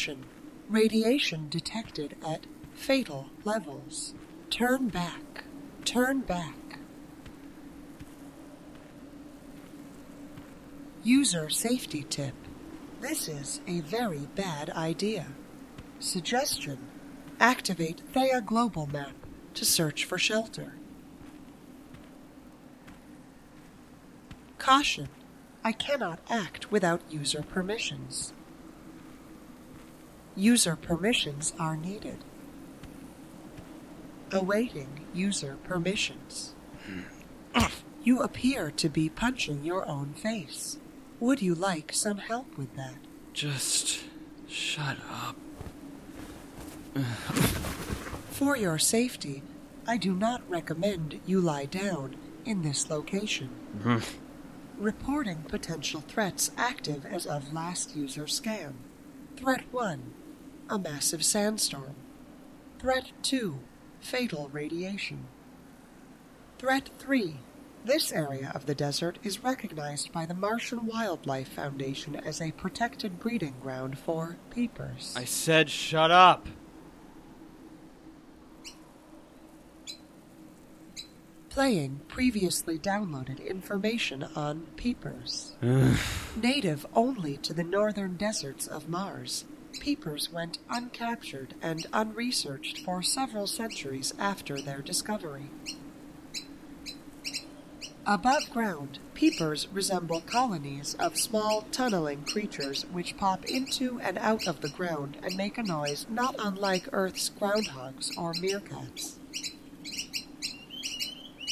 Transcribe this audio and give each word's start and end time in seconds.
Caution. 0.00 0.24
Radiation 0.70 1.50
detected 1.50 2.16
at 2.26 2.46
fatal 2.72 3.28
levels. 3.44 4.14
Turn 4.48 4.88
back. 4.88 5.44
Turn 5.84 6.20
back. 6.20 6.78
User 11.04 11.50
safety 11.50 12.06
tip. 12.08 12.32
This 13.02 13.28
is 13.28 13.60
a 13.66 13.80
very 13.80 14.26
bad 14.34 14.70
idea. 14.70 15.26
Suggestion. 15.98 16.78
Activate 17.38 18.00
Thea 18.00 18.40
Global 18.40 18.86
Map 18.86 19.12
to 19.52 19.66
search 19.66 20.06
for 20.06 20.16
shelter. 20.16 20.76
Caution. 24.56 25.10
I 25.62 25.72
cannot 25.72 26.20
act 26.30 26.72
without 26.72 27.02
user 27.10 27.42
permissions. 27.42 28.32
User 30.36 30.76
permissions 30.76 31.52
are 31.58 31.76
needed. 31.76 32.18
Awaiting 34.32 35.06
user 35.12 35.56
permissions. 35.64 36.54
you 38.02 38.20
appear 38.20 38.70
to 38.70 38.88
be 38.88 39.08
punching 39.08 39.64
your 39.64 39.86
own 39.88 40.14
face. 40.14 40.78
Would 41.18 41.42
you 41.42 41.54
like 41.54 41.92
some 41.92 42.18
help 42.18 42.56
with 42.56 42.74
that? 42.76 42.94
Just 43.32 44.04
shut 44.48 44.98
up. 45.10 45.36
For 48.30 48.56
your 48.56 48.78
safety, 48.78 49.42
I 49.86 49.96
do 49.96 50.14
not 50.14 50.48
recommend 50.48 51.20
you 51.26 51.40
lie 51.40 51.66
down 51.66 52.16
in 52.44 52.62
this 52.62 52.88
location. 52.88 53.50
Reporting 54.78 55.44
potential 55.48 56.02
threats 56.06 56.52
active 56.56 57.04
as 57.04 57.26
of 57.26 57.52
last 57.52 57.96
user 57.96 58.26
scan. 58.26 58.74
Threat 59.36 59.64
1 59.72 60.14
A 60.70 60.78
massive 60.78 61.24
sandstorm. 61.24 61.96
Threat 62.78 63.10
2 63.22 63.58
Fatal 64.00 64.48
radiation. 64.52 65.26
Threat 66.58 66.90
3 66.96 67.38
This 67.84 68.12
area 68.12 68.52
of 68.54 68.66
the 68.66 68.74
desert 68.76 69.18
is 69.24 69.42
recognized 69.42 70.12
by 70.12 70.26
the 70.26 70.34
Martian 70.34 70.86
Wildlife 70.86 71.48
Foundation 71.48 72.14
as 72.14 72.40
a 72.40 72.52
protected 72.52 73.18
breeding 73.18 73.56
ground 73.60 73.98
for 73.98 74.36
peepers. 74.50 75.12
I 75.16 75.24
said 75.24 75.70
shut 75.70 76.12
up. 76.12 76.46
Playing 81.48 82.02
previously 82.06 82.78
downloaded 82.78 83.44
information 83.44 84.22
on 84.36 84.68
peepers. 84.76 85.56
Native 86.40 86.86
only 86.94 87.38
to 87.38 87.52
the 87.52 87.64
northern 87.64 88.14
deserts 88.14 88.68
of 88.68 88.88
Mars, 88.88 89.46
peepers 89.78 90.32
went 90.32 90.58
uncaptured 90.68 91.50
and 91.62 91.86
unresearched 91.92 92.78
for 92.84 93.02
several 93.02 93.46
centuries 93.46 94.12
after 94.18 94.60
their 94.60 94.80
discovery. 94.80 95.50
Above 98.06 98.50
ground, 98.50 98.98
peepers 99.14 99.68
resemble 99.68 100.20
colonies 100.22 100.94
of 100.98 101.16
small 101.16 101.62
tunneling 101.70 102.24
creatures 102.24 102.84
which 102.90 103.16
pop 103.16 103.44
into 103.44 104.00
and 104.00 104.18
out 104.18 104.48
of 104.48 104.60
the 104.62 104.70
ground 104.70 105.16
and 105.22 105.36
make 105.36 105.58
a 105.58 105.62
noise 105.62 106.06
not 106.08 106.34
unlike 106.38 106.88
Earth's 106.92 107.30
groundhogs 107.30 108.10
or 108.16 108.32
meerkats. 108.34 109.16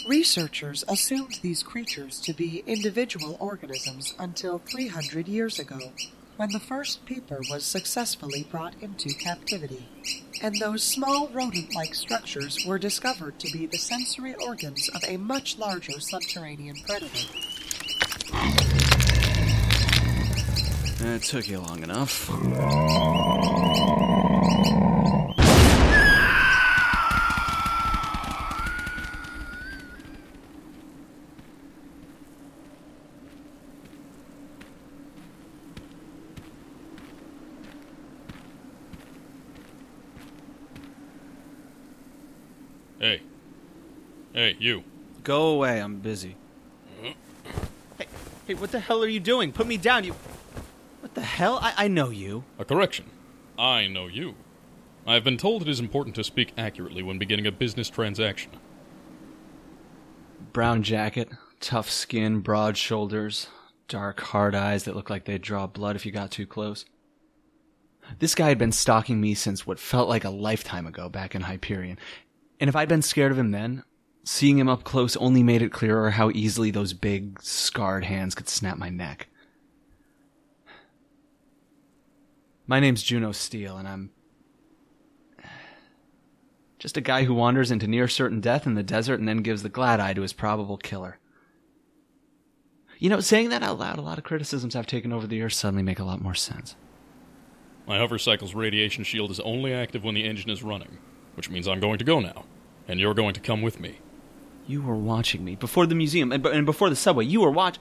Researchers 0.09 0.85
assumed 0.89 1.39
these 1.43 1.63
creatures 1.63 2.19
to 2.23 2.33
be 2.33 2.65
individual 2.67 3.37
organisms 3.39 4.15
until 4.19 4.59
300 4.59 5.29
years 5.29 5.59
ago, 5.59 5.93
when 6.39 6.51
the 6.53 6.61
first 6.61 7.05
peeper 7.05 7.41
was 7.51 7.65
successfully 7.65 8.47
brought 8.49 8.75
into 8.81 9.09
captivity. 9.09 9.89
And 10.41 10.55
those 10.61 10.85
small 10.85 11.29
rodent 11.35 11.75
like 11.75 11.97
structures 11.97 12.65
were 12.65 12.79
discovered 12.79 13.41
to 13.41 13.51
be 13.53 13.67
the 13.67 13.77
sensory 13.77 14.37
organs 14.37 14.89
of 14.95 15.03
a 15.09 15.17
much 15.17 15.59
larger 15.59 15.99
subterranean 15.99 16.77
predator. 16.87 17.27
It 21.01 21.23
took 21.23 21.49
you 21.49 21.59
long 21.59 21.83
enough. 21.83 22.31
Hey, 44.49 44.57
you. 44.61 44.83
Go 45.25 45.49
away, 45.49 45.79
I'm 45.79 45.99
busy. 45.99 46.35
Mm-hmm. 47.03 47.13
Hey, 47.99 48.07
hey, 48.47 48.55
what 48.55 48.73
the 48.73 48.81
hell 48.81 49.05
are 49.05 49.09
you 49.09 49.21
doing? 49.21 49.53
Put 49.53 49.67
me 49.67 49.77
down, 49.77 50.05
you. 50.05 50.15
What 51.03 51.13
the 51.13 51.21
hell? 51.21 51.59
I, 51.61 51.75
I 51.77 51.89
know 51.89 52.09
you. 52.09 52.45
A 52.59 52.65
correction. 52.65 53.05
I 53.59 53.89
know 53.89 54.07
you. 54.07 54.37
I 55.07 55.13
have 55.13 55.23
been 55.23 55.37
told 55.37 55.61
it 55.61 55.69
is 55.69 55.81
important 55.81 56.17
to 56.17 56.25
speak 56.25 56.55
accurately 56.57 57.03
when 57.03 57.19
beginning 57.19 57.47
a 57.47 57.53
business 57.53 57.91
transaction. 57.91 58.53
Brown 60.55 60.83
jacket, 60.83 61.29
tough 61.61 61.91
skin, 61.91 62.41
broad 62.41 62.79
shoulders, 62.79 63.49
dark, 63.87 64.19
hard 64.19 64.55
eyes 64.55 64.85
that 64.85 64.97
look 64.97 65.11
like 65.11 65.27
they'd 65.27 65.43
draw 65.43 65.67
blood 65.67 65.95
if 65.95 66.07
you 66.07 66.13
got 66.13 66.31
too 66.31 66.47
close. 66.47 66.87
This 68.19 68.35
guy 68.35 68.49
had 68.49 68.57
been 68.57 68.73
stalking 68.73 69.21
me 69.21 69.35
since 69.35 69.67
what 69.67 69.79
felt 69.79 70.09
like 70.09 70.25
a 70.25 70.31
lifetime 70.31 70.87
ago 70.87 71.11
back 71.11 71.35
in 71.35 71.43
Hyperion. 71.43 71.99
And 72.59 72.69
if 72.69 72.75
I'd 72.75 72.89
been 72.89 73.03
scared 73.03 73.31
of 73.31 73.39
him 73.39 73.51
then, 73.51 73.85
seeing 74.29 74.59
him 74.59 74.69
up 74.69 74.85
close 74.85 75.17
only 75.17 75.43
made 75.43 75.63
it 75.63 75.73
clearer 75.73 76.11
how 76.11 76.31
easily 76.35 76.71
those 76.71 76.93
big, 76.93 77.41
scarred 77.43 78.05
hands 78.05 78.35
could 78.35 78.47
snap 78.47 78.77
my 78.77 78.91
neck. 78.91 79.27
My 82.67 82.79
name's 82.79 83.03
Juno 83.03 83.33
Steel, 83.33 83.79
and 83.79 83.89
I'm 83.89 84.11
just 86.79 86.99
a 86.99 87.01
guy 87.01 87.25
who 87.25 87.33
wanders 87.33 87.71
into 87.71 87.87
near 87.87 88.07
certain 88.07 88.43
death 88.43 88.67
in 88.67 88.75
the 88.75 88.83
desert 88.83 89.19
and 89.19 89.27
then 89.27 89.39
gives 89.39 89.63
the 89.63 89.71
glad 89.71 89.99
eye 89.99 90.13
to 90.13 90.21
his 90.21 90.35
probable 90.35 90.77
killer. 90.77 91.19
You 92.99 93.09
know, 93.09 93.21
saying 93.21 93.49
that 93.49 93.63
out 93.63 93.79
loud, 93.79 93.99
a 93.99 94.03
lot 94.03 94.19
of 94.19 94.25
criticisms 94.25 94.77
I've 94.77 94.87
taken 94.87 95.11
over 95.11 95.27
the 95.27 95.37
years 95.37 95.57
suddenly 95.57 95.83
make 95.83 96.01
a 96.01 96.05
lot 96.05 96.21
more 96.21 96.35
sense. 96.35 96.77
My 97.87 97.97
hovercycle's 97.97 98.55
radiation 98.55 99.05
shield 99.05 99.31
is 99.31 99.41
only 99.41 99.73
active 99.73 100.05
when 100.05 100.15
the 100.15 100.27
engine 100.27 100.51
is 100.51 100.63
running, 100.63 100.99
which 101.35 101.49
means 101.49 101.67
I'm 101.67 101.81
going 101.81 101.99
to 101.99 102.05
go 102.05 102.21
now, 102.21 102.45
and 102.87 103.01
you're 103.01 103.15
going 103.15 103.33
to 103.33 103.41
come 103.41 103.63
with 103.63 103.81
me. 103.81 104.01
You 104.69 104.83
were 104.83 104.95
watching 104.95 105.45
me 105.45 105.57
before 105.57 105.87
the 105.87 105.95
museum 105.95 106.31
and, 106.31 106.45
and 106.47 106.67
before 106.67 106.91
the 106.91 106.97
subway. 106.97 107.25
You 107.25 107.41
were 107.41 107.51
watch. 107.51 107.79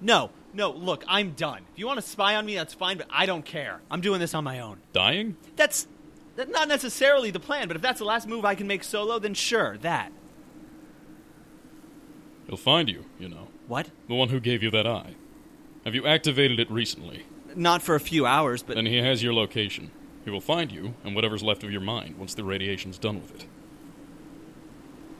No, 0.00 0.30
no. 0.52 0.72
Look, 0.72 1.04
I'm 1.06 1.30
done. 1.30 1.62
If 1.72 1.78
you 1.78 1.86
want 1.86 2.00
to 2.00 2.06
spy 2.06 2.34
on 2.34 2.44
me, 2.44 2.56
that's 2.56 2.74
fine, 2.74 2.98
but 2.98 3.06
I 3.08 3.24
don't 3.24 3.44
care. 3.44 3.80
I'm 3.88 4.00
doing 4.00 4.18
this 4.18 4.34
on 4.34 4.42
my 4.42 4.58
own. 4.58 4.80
Dying? 4.92 5.36
That's 5.54 5.86
that's 6.34 6.50
not 6.50 6.66
necessarily 6.66 7.30
the 7.30 7.38
plan, 7.38 7.68
but 7.68 7.76
if 7.76 7.82
that's 7.82 8.00
the 8.00 8.04
last 8.04 8.26
move 8.26 8.44
I 8.44 8.56
can 8.56 8.66
make 8.66 8.82
solo, 8.82 9.20
then 9.20 9.34
sure, 9.34 9.78
that. 9.78 10.10
He'll 12.48 12.56
find 12.56 12.88
you, 12.88 13.04
you 13.20 13.28
know. 13.28 13.48
What? 13.68 13.90
The 14.08 14.14
one 14.14 14.30
who 14.30 14.40
gave 14.40 14.60
you 14.60 14.70
that 14.72 14.88
eye. 14.88 15.14
Have 15.84 15.94
you 15.94 16.04
activated 16.04 16.58
it 16.58 16.68
recently? 16.68 17.26
Not 17.54 17.80
for 17.80 17.94
a 17.94 18.00
few 18.00 18.26
hours, 18.26 18.64
but 18.64 18.74
Then 18.74 18.86
he 18.86 18.96
has 18.96 19.22
your 19.22 19.32
location. 19.32 19.92
He 20.24 20.30
will 20.30 20.40
find 20.40 20.72
you 20.72 20.94
and 21.04 21.14
whatever's 21.14 21.44
left 21.44 21.62
of 21.62 21.70
your 21.70 21.80
mind 21.80 22.18
once 22.18 22.34
the 22.34 22.42
radiation's 22.42 22.98
done 22.98 23.20
with 23.20 23.34
it. 23.36 23.46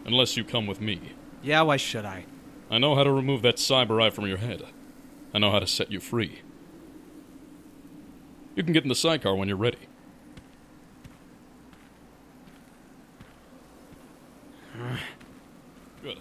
Unless 0.05 0.37
you 0.37 0.45
come 0.45 0.67
with 0.67 0.81
me. 0.81 1.01
yeah, 1.43 1.62
why 1.62 1.77
should 1.77 2.05
I? 2.05 2.25
I 2.71 2.79
know 2.79 2.95
how 2.95 3.05
to 3.05 3.11
remove 3.12 3.43
that 3.43 3.56
cyber 3.56 4.03
eye 4.03 4.11
from 4.11 4.27
your 4.27 4.39
head. 4.39 4.62
I 5.33 5.39
know 5.39 5.51
how 5.51 5.59
to 5.59 5.67
set 5.67 5.91
you 5.91 6.01
free. 6.01 6.41
You 8.56 8.62
can 8.62 8.73
get 8.73 8.83
in 8.85 8.89
the 8.89 8.95
sidecar 8.95 9.35
when 9.35 9.49
you're 9.49 9.56
ready. 9.56 9.79
Good. 16.03 16.19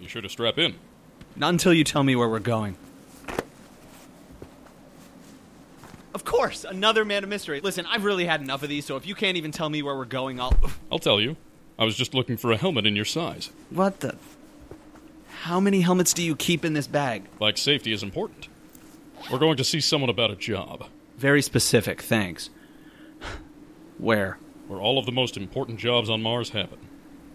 You 0.00 0.08
sure 0.08 0.22
to 0.22 0.28
strap 0.28 0.58
in. 0.58 0.74
Not 1.36 1.50
until 1.50 1.72
you 1.72 1.84
tell 1.84 2.02
me 2.02 2.16
where 2.16 2.28
we're 2.28 2.38
going. 2.38 2.76
Of 6.14 6.24
course, 6.24 6.64
another 6.64 7.04
man 7.04 7.22
of 7.24 7.30
mystery. 7.30 7.60
Listen, 7.60 7.86
I've 7.86 8.04
really 8.04 8.26
had 8.26 8.40
enough 8.42 8.62
of 8.62 8.68
these, 8.68 8.84
so 8.84 8.96
if 8.96 9.06
you 9.06 9.14
can't 9.14 9.36
even 9.36 9.50
tell 9.50 9.68
me 9.70 9.82
where 9.82 9.96
we're 9.96 10.04
going, 10.04 10.40
I'll. 10.40 10.56
I'll 10.90 10.98
tell 10.98 11.20
you. 11.20 11.36
I 11.78 11.84
was 11.84 11.96
just 11.96 12.14
looking 12.14 12.36
for 12.36 12.52
a 12.52 12.56
helmet 12.56 12.86
in 12.86 12.94
your 12.96 13.04
size. 13.04 13.50
What 13.70 14.00
the? 14.00 14.16
How 15.42 15.58
many 15.58 15.80
helmets 15.80 16.12
do 16.12 16.22
you 16.22 16.36
keep 16.36 16.64
in 16.64 16.72
this 16.74 16.86
bag? 16.86 17.24
Like 17.40 17.58
safety 17.58 17.92
is 17.92 18.02
important. 18.02 18.48
We're 19.30 19.38
going 19.38 19.56
to 19.56 19.64
see 19.64 19.80
someone 19.80 20.10
about 20.10 20.30
a 20.30 20.36
job. 20.36 20.86
Very 21.16 21.42
specific, 21.42 22.02
thanks. 22.02 22.50
Where? 23.98 24.38
Where 24.68 24.80
all 24.80 24.98
of 24.98 25.06
the 25.06 25.12
most 25.12 25.36
important 25.36 25.78
jobs 25.78 26.08
on 26.08 26.22
Mars 26.22 26.50
happen. 26.50 26.78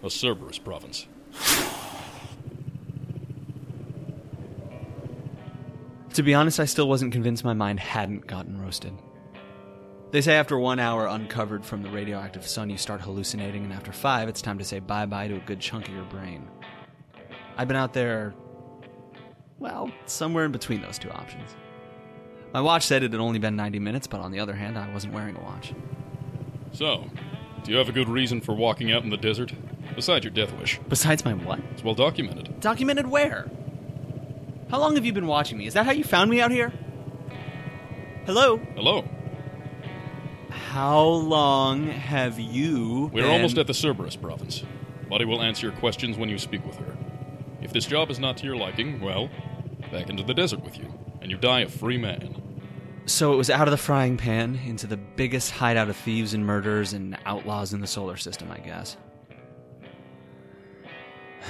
A 0.02 0.10
Cerberus 0.10 0.58
province. 0.58 1.06
To 6.14 6.22
be 6.22 6.34
honest, 6.34 6.58
I 6.58 6.64
still 6.64 6.88
wasn't 6.88 7.12
convinced 7.12 7.44
my 7.44 7.54
mind 7.54 7.78
hadn't 7.80 8.26
gotten 8.26 8.60
roasted. 8.60 8.92
They 10.10 10.22
say 10.22 10.36
after 10.36 10.58
one 10.58 10.78
hour 10.78 11.06
uncovered 11.06 11.66
from 11.66 11.82
the 11.82 11.90
radioactive 11.90 12.46
sun, 12.46 12.70
you 12.70 12.78
start 12.78 13.02
hallucinating, 13.02 13.64
and 13.64 13.72
after 13.72 13.92
five, 13.92 14.28
it's 14.28 14.40
time 14.40 14.58
to 14.58 14.64
say 14.64 14.78
bye 14.78 15.04
bye 15.04 15.28
to 15.28 15.36
a 15.36 15.40
good 15.40 15.60
chunk 15.60 15.88
of 15.88 15.94
your 15.94 16.04
brain. 16.04 16.48
I've 17.58 17.68
been 17.68 17.76
out 17.76 17.92
there, 17.92 18.34
well, 19.58 19.90
somewhere 20.06 20.46
in 20.46 20.52
between 20.52 20.80
those 20.80 20.98
two 20.98 21.10
options. 21.10 21.54
My 22.54 22.62
watch 22.62 22.86
said 22.86 23.02
it 23.02 23.12
had 23.12 23.20
only 23.20 23.38
been 23.38 23.56
90 23.56 23.78
minutes, 23.80 24.06
but 24.06 24.20
on 24.20 24.32
the 24.32 24.40
other 24.40 24.54
hand, 24.54 24.78
I 24.78 24.90
wasn't 24.92 25.12
wearing 25.12 25.36
a 25.36 25.42
watch. 25.42 25.74
So, 26.72 27.04
do 27.62 27.70
you 27.70 27.76
have 27.76 27.90
a 27.90 27.92
good 27.92 28.08
reason 28.08 28.40
for 28.40 28.54
walking 28.54 28.90
out 28.90 29.02
in 29.02 29.10
the 29.10 29.18
desert? 29.18 29.52
Besides 29.94 30.24
your 30.24 30.32
death 30.32 30.52
wish. 30.58 30.80
Besides 30.88 31.24
my 31.24 31.34
what? 31.34 31.60
It's 31.72 31.84
well 31.84 31.94
documented. 31.94 32.60
Documented 32.60 33.08
where? 33.08 33.50
How 34.70 34.78
long 34.78 34.94
have 34.94 35.04
you 35.04 35.12
been 35.12 35.26
watching 35.26 35.58
me? 35.58 35.66
Is 35.66 35.74
that 35.74 35.84
how 35.84 35.92
you 35.92 36.04
found 36.04 36.30
me 36.30 36.40
out 36.40 36.50
here? 36.50 36.72
Hello? 38.24 38.58
Hello. 38.74 39.04
How 40.50 41.04
long 41.04 41.86
have 41.88 42.38
you 42.40 43.10
We're 43.12 43.22
been- 43.22 43.30
almost 43.30 43.58
at 43.58 43.66
the 43.66 43.74
Cerberus 43.74 44.16
province. 44.16 44.62
Buddy 45.08 45.24
will 45.24 45.42
answer 45.42 45.66
your 45.66 45.76
questions 45.76 46.16
when 46.18 46.28
you 46.28 46.38
speak 46.38 46.64
with 46.66 46.76
her. 46.76 46.96
If 47.62 47.72
this 47.72 47.86
job 47.86 48.10
is 48.10 48.18
not 48.18 48.36
to 48.38 48.46
your 48.46 48.56
liking, 48.56 49.00
well, 49.00 49.28
back 49.90 50.08
into 50.10 50.22
the 50.22 50.34
desert 50.34 50.62
with 50.62 50.78
you, 50.78 50.92
and 51.22 51.30
you 51.30 51.36
die 51.36 51.60
a 51.60 51.68
free 51.68 51.96
man. 51.98 52.42
So 53.06 53.32
it 53.32 53.36
was 53.36 53.48
out 53.48 53.66
of 53.68 53.72
the 53.72 53.78
frying 53.78 54.18
pan 54.18 54.58
into 54.66 54.86
the 54.86 54.98
biggest 54.98 55.50
hideout 55.52 55.88
of 55.88 55.96
thieves 55.96 56.34
and 56.34 56.44
murderers 56.44 56.92
and 56.92 57.16
outlaws 57.24 57.72
in 57.72 57.80
the 57.80 57.86
solar 57.86 58.16
system, 58.18 58.50
I 58.50 58.58
guess. 58.58 58.96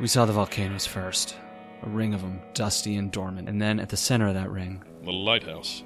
We 0.00 0.06
saw 0.06 0.26
the 0.26 0.32
volcanoes 0.32 0.86
first. 0.86 1.36
A 1.82 1.88
ring 1.88 2.14
of 2.14 2.20
them, 2.22 2.40
dusty 2.54 2.94
and 2.96 3.10
dormant. 3.10 3.48
And 3.48 3.60
then 3.60 3.80
at 3.80 3.88
the 3.88 3.96
center 3.96 4.28
of 4.28 4.34
that 4.34 4.48
ring. 4.50 4.82
The 5.02 5.10
lighthouse. 5.10 5.82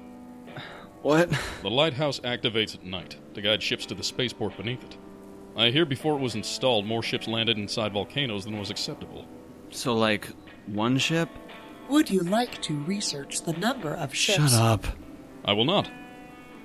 What? 1.03 1.29
The 1.61 1.69
lighthouse 1.69 2.21
activates 2.21 2.73
at 2.73 2.85
night 2.85 3.17
to 3.33 3.41
guide 3.41 3.61
ships 3.61 3.85
to 3.87 3.93
the 3.93 4.03
spaceport 4.03 4.55
beneath 4.55 4.83
it. 4.83 4.97
I 5.55 5.69
hear 5.69 5.85
before 5.85 6.17
it 6.17 6.21
was 6.21 6.33
installed, 6.33 6.85
more 6.85 7.03
ships 7.03 7.27
landed 7.27 7.57
inside 7.57 7.91
volcanoes 7.93 8.45
than 8.45 8.57
was 8.57 8.69
acceptable. 8.69 9.25
So, 9.69 9.93
like, 9.93 10.29
one 10.65 10.97
ship? 10.97 11.29
Would 11.89 12.09
you 12.09 12.21
like 12.21 12.61
to 12.63 12.73
research 12.73 13.41
the 13.41 13.51
number 13.53 13.93
of 13.93 14.15
ships? 14.15 14.51
Shut 14.51 14.53
up. 14.53 14.85
I 15.43 15.51
will 15.51 15.65
not. 15.65 15.91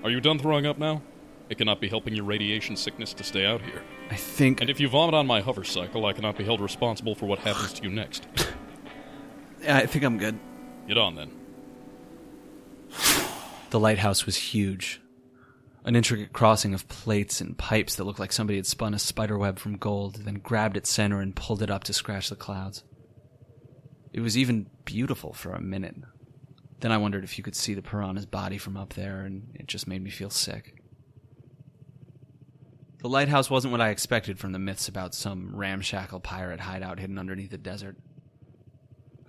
Are 0.04 0.10
you 0.10 0.20
done 0.20 0.38
throwing 0.38 0.66
up 0.66 0.78
now? 0.78 1.02
It 1.50 1.58
cannot 1.58 1.80
be 1.80 1.88
helping 1.88 2.14
your 2.14 2.24
radiation 2.24 2.76
sickness 2.76 3.12
to 3.14 3.24
stay 3.24 3.44
out 3.44 3.62
here. 3.62 3.82
I 4.10 4.16
think. 4.16 4.60
And 4.60 4.70
if 4.70 4.78
you 4.78 4.88
vomit 4.88 5.14
on 5.14 5.26
my 5.26 5.40
hover 5.40 5.64
cycle, 5.64 6.06
I 6.06 6.12
cannot 6.12 6.38
be 6.38 6.44
held 6.44 6.60
responsible 6.60 7.16
for 7.16 7.26
what 7.26 7.40
happens 7.40 7.72
to 7.74 7.82
you 7.82 7.90
next. 7.90 8.28
I 9.68 9.86
think 9.86 10.04
I'm 10.04 10.18
good. 10.18 10.38
Get 10.86 10.96
on 10.96 11.16
then. 11.16 11.32
The 13.70 13.78
lighthouse 13.80 14.24
was 14.24 14.36
huge. 14.36 15.00
An 15.84 15.94
intricate 15.94 16.32
crossing 16.32 16.72
of 16.72 16.88
plates 16.88 17.40
and 17.40 17.56
pipes 17.56 17.96
that 17.96 18.04
looked 18.04 18.18
like 18.18 18.32
somebody 18.32 18.56
had 18.56 18.66
spun 18.66 18.94
a 18.94 18.98
spider 18.98 19.36
web 19.36 19.58
from 19.58 19.76
gold, 19.76 20.16
then 20.24 20.36
grabbed 20.36 20.76
its 20.76 20.90
center 20.90 21.20
and 21.20 21.36
pulled 21.36 21.62
it 21.62 21.70
up 21.70 21.84
to 21.84 21.92
scratch 21.92 22.30
the 22.30 22.36
clouds. 22.36 22.82
It 24.12 24.20
was 24.20 24.38
even 24.38 24.70
beautiful 24.86 25.34
for 25.34 25.52
a 25.52 25.60
minute. 25.60 25.96
Then 26.80 26.92
I 26.92 26.96
wondered 26.96 27.24
if 27.24 27.36
you 27.36 27.44
could 27.44 27.56
see 27.56 27.74
the 27.74 27.82
piranha's 27.82 28.26
body 28.26 28.56
from 28.56 28.76
up 28.76 28.94
there, 28.94 29.20
and 29.20 29.50
it 29.54 29.66
just 29.66 29.86
made 29.86 30.02
me 30.02 30.10
feel 30.10 30.30
sick. 30.30 30.82
The 33.00 33.08
lighthouse 33.08 33.50
wasn't 33.50 33.72
what 33.72 33.80
I 33.80 33.90
expected 33.90 34.38
from 34.38 34.52
the 34.52 34.58
myths 34.58 34.88
about 34.88 35.14
some 35.14 35.54
ramshackle 35.54 36.20
pirate 36.20 36.60
hideout 36.60 36.98
hidden 36.98 37.18
underneath 37.18 37.50
the 37.50 37.58
desert. 37.58 37.96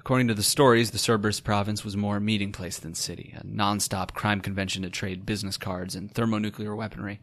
According 0.09 0.29
to 0.29 0.33
the 0.33 0.41
stories, 0.41 0.89
the 0.89 0.97
Cerberus 0.97 1.39
province 1.39 1.85
was 1.85 1.95
more 1.95 2.17
a 2.17 2.19
meeting 2.19 2.51
place 2.51 2.79
than 2.79 2.95
city, 2.95 3.35
a 3.38 3.45
non-stop 3.45 4.15
crime 4.15 4.41
convention 4.41 4.81
to 4.81 4.89
trade 4.89 5.23
business 5.23 5.56
cards 5.56 5.94
and 5.94 6.11
thermonuclear 6.11 6.75
weaponry. 6.75 7.19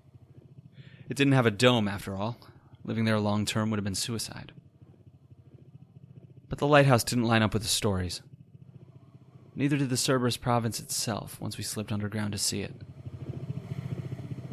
It 1.08 1.16
didn't 1.16 1.32
have 1.32 1.46
a 1.46 1.50
dome, 1.50 1.88
after 1.88 2.14
all. 2.14 2.38
Living 2.84 3.04
there 3.04 3.18
long 3.18 3.44
term 3.44 3.70
would 3.70 3.78
have 3.78 3.84
been 3.84 3.96
suicide. 3.96 4.52
But 6.48 6.58
the 6.58 6.68
lighthouse 6.68 7.02
didn't 7.02 7.24
line 7.24 7.42
up 7.42 7.52
with 7.54 7.62
the 7.62 7.68
stories. 7.68 8.22
Neither 9.56 9.76
did 9.78 9.90
the 9.90 9.96
Cerberus 9.96 10.36
province 10.36 10.78
itself 10.78 11.40
once 11.40 11.58
we 11.58 11.64
slipped 11.64 11.90
underground 11.90 12.30
to 12.34 12.38
see 12.38 12.60
it. 12.60 12.72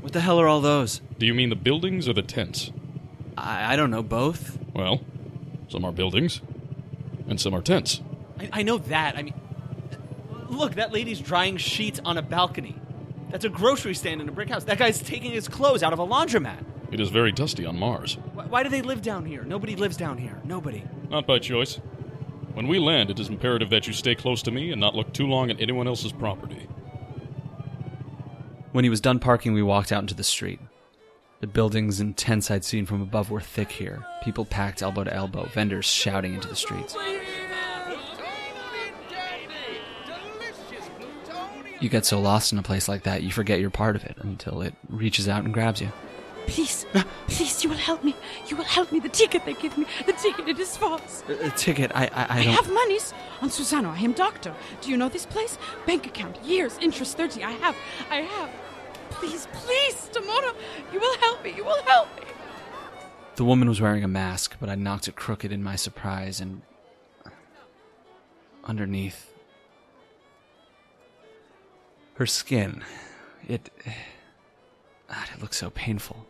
What 0.01 0.13
the 0.13 0.21
hell 0.21 0.41
are 0.41 0.47
all 0.47 0.59
those? 0.59 1.01
Do 1.19 1.27
you 1.27 1.35
mean 1.35 1.49
the 1.49 1.55
buildings 1.55 2.07
or 2.07 2.13
the 2.13 2.23
tents? 2.23 2.71
I, 3.37 3.73
I 3.73 3.75
don't 3.75 3.91
know, 3.91 4.01
both. 4.01 4.57
Well, 4.73 5.01
some 5.67 5.85
are 5.85 5.91
buildings, 5.91 6.41
and 7.27 7.39
some 7.39 7.53
are 7.53 7.61
tents. 7.61 8.01
I, 8.39 8.49
I 8.51 8.63
know 8.63 8.77
that. 8.77 9.17
I 9.17 9.23
mean, 9.23 9.33
look, 10.49 10.75
that 10.75 10.91
lady's 10.91 11.19
drying 11.19 11.57
sheets 11.57 11.99
on 12.03 12.17
a 12.17 12.21
balcony. 12.21 12.75
That's 13.31 13.45
a 13.45 13.49
grocery 13.49 13.95
stand 13.95 14.21
in 14.21 14.29
a 14.29 14.31
brick 14.31 14.49
house. 14.49 14.63
That 14.65 14.77
guy's 14.77 15.01
taking 15.01 15.31
his 15.31 15.47
clothes 15.47 15.81
out 15.81 15.93
of 15.93 15.99
a 15.99 16.05
laundromat. 16.05 16.63
It 16.91 16.99
is 16.99 17.09
very 17.09 17.31
dusty 17.31 17.65
on 17.65 17.79
Mars. 17.79 18.17
Why, 18.33 18.45
why 18.45 18.63
do 18.63 18.69
they 18.69 18.83
live 18.83 19.01
down 19.01 19.25
here? 19.25 19.43
Nobody 19.43 19.75
lives 19.75 19.97
down 19.97 20.19
here. 20.19 20.39
Nobody. 20.43 20.83
Not 21.09 21.25
by 21.25 21.39
choice. 21.39 21.79
When 22.53 22.67
we 22.67 22.77
land, 22.77 23.09
it 23.09 23.19
is 23.19 23.29
imperative 23.29 23.71
that 23.71 23.87
you 23.87 23.93
stay 23.93 24.13
close 24.13 24.43
to 24.43 24.51
me 24.51 24.71
and 24.71 24.79
not 24.79 24.93
look 24.93 25.11
too 25.11 25.25
long 25.25 25.49
at 25.49 25.59
anyone 25.59 25.87
else's 25.87 26.11
property. 26.11 26.67
When 28.71 28.83
he 28.83 28.89
was 28.91 29.01
done 29.01 29.19
parking, 29.19 29.53
we 29.53 29.63
walked 29.63 29.91
out 29.91 30.01
into 30.03 30.13
the 30.13 30.23
street. 30.23 30.59
The 31.41 31.47
buildings 31.47 31.99
and 31.99 32.15
tents 32.15 32.51
I'd 32.51 32.63
seen 32.63 32.85
from 32.85 33.01
above 33.01 33.31
were 33.31 33.41
thick 33.41 33.71
here. 33.71 34.05
People 34.23 34.45
packed 34.45 34.81
elbow 34.81 35.03
to 35.03 35.13
elbow, 35.13 35.45
vendors 35.53 35.85
shouting 35.85 36.35
into 36.35 36.47
the 36.47 36.55
streets. 36.55 36.95
You 41.83 41.89
get 41.89 42.05
so 42.05 42.17
lost 42.17 42.53
in 42.53 42.57
a 42.57 42.63
place 42.63 42.87
like 42.87 43.03
that, 43.03 43.23
you 43.23 43.31
forget 43.31 43.59
you're 43.59 43.69
part 43.69 43.97
of 43.97 44.05
it 44.05 44.15
until 44.21 44.61
it 44.61 44.73
reaches 44.87 45.27
out 45.27 45.43
and 45.43 45.53
grabs 45.53 45.81
you. 45.81 45.91
Please, 46.47 46.85
please, 47.27 47.61
you 47.61 47.69
will 47.69 47.75
help 47.75 48.05
me. 48.05 48.15
You 48.47 48.55
will 48.55 48.63
help 48.63 48.89
me. 48.93 49.01
The 49.01 49.09
ticket 49.09 49.43
they 49.43 49.53
give 49.53 49.77
me, 49.77 49.85
the 50.05 50.13
ticket, 50.13 50.47
it 50.47 50.57
is 50.57 50.77
false. 50.77 51.25
A, 51.27 51.47
a 51.47 51.49
ticket, 51.49 51.91
I, 51.93 52.05
I, 52.05 52.09
I 52.13 52.37
I 52.37 52.41
have 52.43 52.71
monies. 52.71 53.13
On 53.41 53.49
Susano, 53.49 53.89
I 53.89 53.99
am 53.99 54.13
doctor. 54.13 54.55
Do 54.79 54.91
you 54.91 54.95
know 54.95 55.09
this 55.09 55.25
place? 55.25 55.57
Bank 55.85 56.05
account, 56.07 56.41
years, 56.45 56.77
interest 56.81 57.17
30. 57.17 57.43
I 57.43 57.51
have, 57.51 57.75
I 58.09 58.21
have. 58.21 58.49
Please, 59.09 59.49
please, 59.51 60.09
tomorrow, 60.13 60.53
you 60.93 61.01
will 61.01 61.17
help 61.17 61.43
me. 61.43 61.53
You 61.53 61.65
will 61.65 61.83
help 61.83 62.07
me. 62.15 62.23
The 63.35 63.43
woman 63.43 63.67
was 63.67 63.81
wearing 63.81 64.05
a 64.05 64.07
mask, 64.07 64.55
but 64.57 64.69
I 64.69 64.75
knocked 64.75 65.09
it 65.09 65.17
crooked 65.17 65.51
in 65.51 65.61
my 65.61 65.75
surprise, 65.75 66.39
and 66.39 66.61
underneath, 68.63 69.32
her 72.15 72.25
skin, 72.25 72.83
it. 73.47 73.69
God, 75.07 75.27
it 75.35 75.41
looked 75.41 75.55
so 75.55 75.69
painful. 75.69 76.25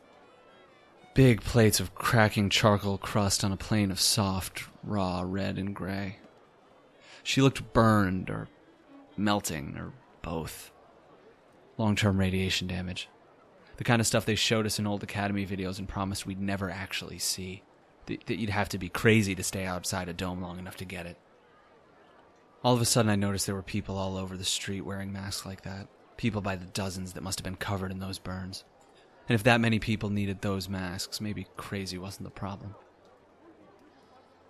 Big 1.13 1.41
plates 1.41 1.79
of 1.79 1.93
cracking 1.93 2.49
charcoal 2.49 2.97
crust 2.97 3.43
on 3.43 3.51
a 3.51 3.57
plane 3.57 3.91
of 3.91 3.99
soft, 3.99 4.63
raw 4.83 5.23
red 5.25 5.57
and 5.57 5.75
gray. 5.75 6.17
She 7.21 7.41
looked 7.41 7.71
burned 7.71 8.29
or 8.29 8.47
melting 9.15 9.77
or 9.77 9.93
both. 10.21 10.71
Long 11.77 11.95
term 11.95 12.19
radiation 12.19 12.67
damage. 12.67 13.09
The 13.77 13.83
kind 13.83 13.99
of 13.99 14.07
stuff 14.07 14.25
they 14.25 14.35
showed 14.35 14.65
us 14.65 14.79
in 14.79 14.87
old 14.87 15.03
Academy 15.03 15.45
videos 15.45 15.79
and 15.79 15.87
promised 15.87 16.25
we'd 16.25 16.41
never 16.41 16.69
actually 16.69 17.19
see. 17.19 17.63
That 18.07 18.25
that 18.25 18.39
you'd 18.39 18.49
have 18.49 18.69
to 18.69 18.77
be 18.77 18.89
crazy 18.89 19.33
to 19.35 19.43
stay 19.43 19.65
outside 19.65 20.09
a 20.09 20.13
dome 20.13 20.41
long 20.41 20.59
enough 20.59 20.77
to 20.77 20.85
get 20.85 21.05
it. 21.05 21.17
All 22.63 22.73
of 22.73 22.79
a 22.79 22.85
sudden, 22.85 23.11
I 23.11 23.15
noticed 23.17 23.45
there 23.45 23.55
were 23.55 23.61
people 23.61 23.97
all 23.97 24.15
over 24.15 24.37
the 24.37 24.45
street 24.45 24.81
wearing 24.81 25.11
masks 25.11 25.45
like 25.45 25.63
that. 25.63 25.87
People 26.15 26.39
by 26.39 26.55
the 26.55 26.65
dozens 26.65 27.11
that 27.11 27.23
must 27.23 27.37
have 27.37 27.43
been 27.43 27.57
covered 27.57 27.91
in 27.91 27.99
those 27.99 28.19
burns. 28.19 28.63
And 29.27 29.35
if 29.35 29.43
that 29.43 29.59
many 29.59 29.79
people 29.79 30.09
needed 30.09 30.41
those 30.41 30.69
masks, 30.69 31.19
maybe 31.19 31.47
crazy 31.57 31.97
wasn't 31.97 32.23
the 32.23 32.31
problem. 32.31 32.75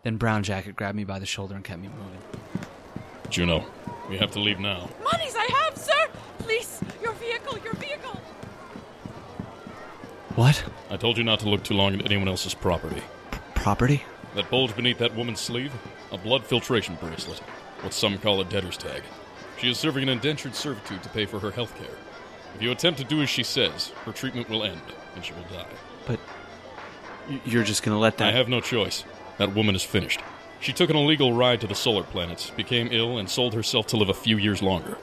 Then 0.03 0.17
Brown 0.17 0.43
Jacket 0.43 0.75
grabbed 0.75 0.95
me 0.95 1.05
by 1.05 1.17
the 1.17 1.25
shoulder 1.25 1.55
and 1.55 1.63
kept 1.63 1.81
me 1.81 1.87
moving. 1.87 2.21
Juno, 3.31 3.65
we 4.07 4.17
have 4.17 4.29
to 4.31 4.39
leave 4.39 4.59
now. 4.59 4.87
Monies 5.03 5.35
I 5.35 5.49
have, 5.63 5.75
sir. 5.75 6.07
Please, 6.37 6.81
your 7.01 7.13
vehicle, 7.13 7.57
your 7.63 7.73
vehicle. 7.73 8.21
What? 10.35 10.63
I 10.91 10.97
told 10.97 11.17
you 11.17 11.23
not 11.23 11.39
to 11.39 11.49
look 11.49 11.63
too 11.63 11.73
long 11.73 11.95
at 11.95 12.05
anyone 12.05 12.27
else's 12.27 12.53
property. 12.53 13.01
Property? 13.55 14.03
That 14.35 14.51
bulge 14.51 14.75
beneath 14.75 14.99
that 14.99 15.15
woman's 15.15 15.39
sleeve? 15.39 15.71
A 16.11 16.17
blood 16.17 16.43
filtration 16.43 16.95
bracelet. 17.01 17.41
What 17.83 17.93
some 17.93 18.17
call 18.17 18.39
a 18.39 18.45
debtor's 18.45 18.77
tag. 18.77 19.03
She 19.57 19.69
is 19.69 19.77
serving 19.77 20.03
an 20.03 20.09
indentured 20.09 20.55
servitude 20.55 21.03
to 21.03 21.09
pay 21.09 21.25
for 21.25 21.39
her 21.39 21.51
health 21.51 21.75
care. 21.77 21.95
If 22.55 22.61
you 22.61 22.71
attempt 22.71 22.99
to 22.99 23.05
do 23.05 23.21
as 23.21 23.29
she 23.29 23.43
says, 23.43 23.89
her 24.05 24.11
treatment 24.11 24.49
will 24.49 24.63
end, 24.63 24.81
and 25.15 25.23
she 25.23 25.33
will 25.33 25.43
die. 25.43 25.67
But 26.07 26.19
you're 27.45 27.63
just 27.63 27.83
gonna 27.83 27.99
let 27.99 28.17
that. 28.17 28.29
I 28.33 28.37
have 28.37 28.47
no 28.47 28.61
choice. 28.61 29.03
That 29.37 29.53
woman 29.53 29.75
is 29.75 29.83
finished. 29.83 30.21
She 30.59 30.71
took 30.71 30.89
an 30.89 30.95
illegal 30.95 31.33
ride 31.33 31.59
to 31.61 31.67
the 31.67 31.75
solar 31.75 32.03
planets, 32.03 32.49
became 32.51 32.87
ill, 32.91 33.17
and 33.17 33.29
sold 33.29 33.53
herself 33.53 33.87
to 33.87 33.97
live 33.97 34.09
a 34.09 34.13
few 34.13 34.37
years 34.37 34.61
longer. 34.61 34.97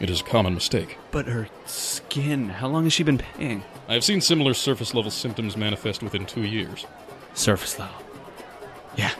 It 0.00 0.10
is 0.10 0.20
a 0.20 0.24
common 0.24 0.54
mistake. 0.54 0.98
But 1.10 1.26
her 1.26 1.48
skin. 1.64 2.48
How 2.48 2.66
long 2.68 2.84
has 2.84 2.92
she 2.92 3.02
been 3.02 3.18
paying? 3.18 3.62
I 3.88 3.94
have 3.94 4.04
seen 4.04 4.20
similar 4.20 4.52
surface 4.52 4.94
level 4.94 5.10
symptoms 5.10 5.56
manifest 5.56 6.02
within 6.02 6.26
two 6.26 6.42
years. 6.42 6.86
Surface 7.34 7.78
level. 7.78 7.94
Yeah. 8.96 9.12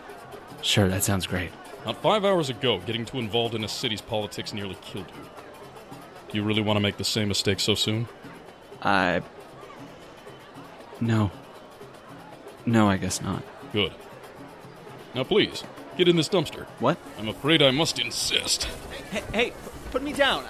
Sure, 0.61 0.89
that 0.89 1.05
sounds 1.05 1.27
great. 1.27 1.51
Not 1.87 2.03
five 2.03 2.25
hours 2.25 2.51
ago, 2.51 2.81
getting 2.81 3.05
too 3.05 3.21
involved 3.21 3.55
in 3.55 3.63
a 3.63 3.69
city's 3.69 4.01
politics 4.01 4.53
nearly 4.53 4.77
killed 4.83 5.07
you. 5.15 5.23
Do 6.29 6.37
you 6.37 6.43
really 6.43 6.61
want 6.61 6.77
to 6.77 6.81
make 6.81 6.97
the 6.97 7.05
same 7.05 7.29
mistake 7.29 7.61
so 7.61 7.77
soon? 7.77 8.09
I. 8.83 9.23
No. 11.01 11.31
No, 12.67 12.89
I 12.89 12.97
guess 12.97 13.23
not. 13.23 13.45
Good. 13.73 13.93
Now, 15.15 15.23
please, 15.23 15.63
get 15.97 16.09
in 16.09 16.17
this 16.17 16.29
dumpster. 16.29 16.65
What? 16.81 16.99
I'm 17.21 17.29
afraid 17.29 17.63
I 17.63 17.71
must 17.71 18.01
insist. 18.01 18.65
Hey, 19.13 19.23
hey, 19.33 19.53
put 19.93 20.03
me 20.03 20.13
down. 20.13 20.45